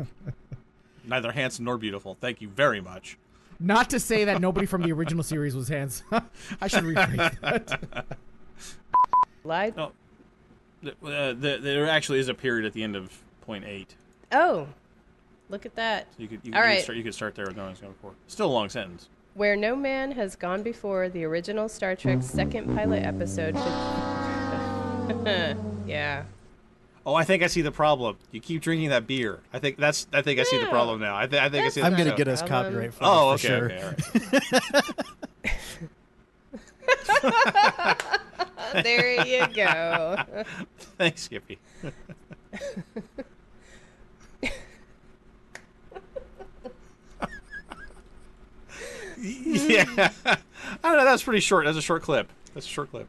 Neither 1.04 1.32
handsome 1.32 1.66
nor 1.66 1.76
beautiful. 1.78 2.16
Thank 2.20 2.40
you 2.40 2.48
very 2.48 2.80
much. 2.80 3.18
Not 3.58 3.90
to 3.90 4.00
say 4.00 4.24
that 4.24 4.40
nobody 4.40 4.66
from 4.66 4.82
the 4.82 4.92
original 4.92 5.22
series 5.22 5.54
was 5.54 5.68
hands. 5.68 6.02
I 6.60 6.68
should 6.68 6.84
rephrase 6.84 7.40
that. 7.40 8.06
Lied. 9.44 9.74
Oh, 9.78 9.92
th- 10.82 10.96
uh, 11.04 11.34
th- 11.34 11.62
there 11.62 11.88
actually 11.88 12.18
is 12.18 12.28
a 12.28 12.34
period 12.34 12.66
at 12.66 12.72
the 12.72 12.82
end 12.82 12.96
of 12.96 13.10
point 13.42 13.64
eight. 13.64 13.94
Oh, 14.32 14.66
look 15.48 15.64
at 15.64 15.74
that. 15.76 16.06
So 16.16 16.22
you 16.22 16.28
could 16.28 16.40
you, 16.42 16.52
All 16.52 16.60
you 16.60 16.64
right. 16.64 16.74
could 16.76 16.84
start, 16.84 16.98
you 16.98 17.04
could 17.04 17.14
start 17.14 17.34
there 17.34 17.46
with 17.46 17.56
no 17.56 17.64
one's 17.64 17.80
going 17.80 17.92
before. 17.92 18.12
Still 18.26 18.46
a 18.46 18.52
long 18.52 18.68
sentence. 18.68 19.08
Where 19.34 19.56
no 19.56 19.76
man 19.76 20.12
has 20.12 20.34
gone 20.34 20.62
before, 20.62 21.08
the 21.08 21.24
original 21.24 21.68
Star 21.68 21.94
Trek 21.94 22.22
second 22.22 22.74
pilot 22.74 23.04
episode. 23.04 23.54
yeah. 25.86 26.24
Oh, 27.06 27.14
I 27.14 27.22
think 27.22 27.44
I 27.44 27.46
see 27.46 27.62
the 27.62 27.70
problem. 27.70 28.16
You 28.32 28.40
keep 28.40 28.62
drinking 28.62 28.88
that 28.88 29.06
beer. 29.06 29.38
I 29.52 29.60
think 29.60 29.76
that's. 29.76 30.08
I 30.12 30.22
think 30.22 30.40
I 30.40 30.42
see 30.42 30.58
the 30.58 30.66
problem 30.66 30.98
now. 31.00 31.16
I, 31.16 31.28
th- 31.28 31.40
I 31.40 31.48
think 31.48 31.64
I 31.64 31.68
see. 31.68 31.80
I'm 31.80 31.92
gonna 31.92 32.10
so- 32.10 32.16
get 32.16 32.26
us 32.26 32.42
copyright 32.42 32.92
for 32.94 33.04
Oh, 33.04 33.36
for 33.38 33.46
okay, 33.46 33.46
sure. 33.46 33.64
okay, 33.66 33.82
all 33.84 33.92
right. 38.74 38.82
there 38.82 39.24
you 39.24 39.46
go. 39.54 40.16
Thanks, 40.98 41.22
Skippy. 41.22 41.60
yeah, 49.18 49.84
I 50.26 50.36
don't 50.82 50.96
know. 50.98 51.04
That's 51.04 51.22
pretty 51.22 51.40
short. 51.40 51.64
That's 51.66 51.78
a 51.78 51.82
short 51.82 52.02
clip. 52.02 52.28
That's 52.54 52.66
a 52.66 52.68
short 52.68 52.90
clip. 52.90 53.08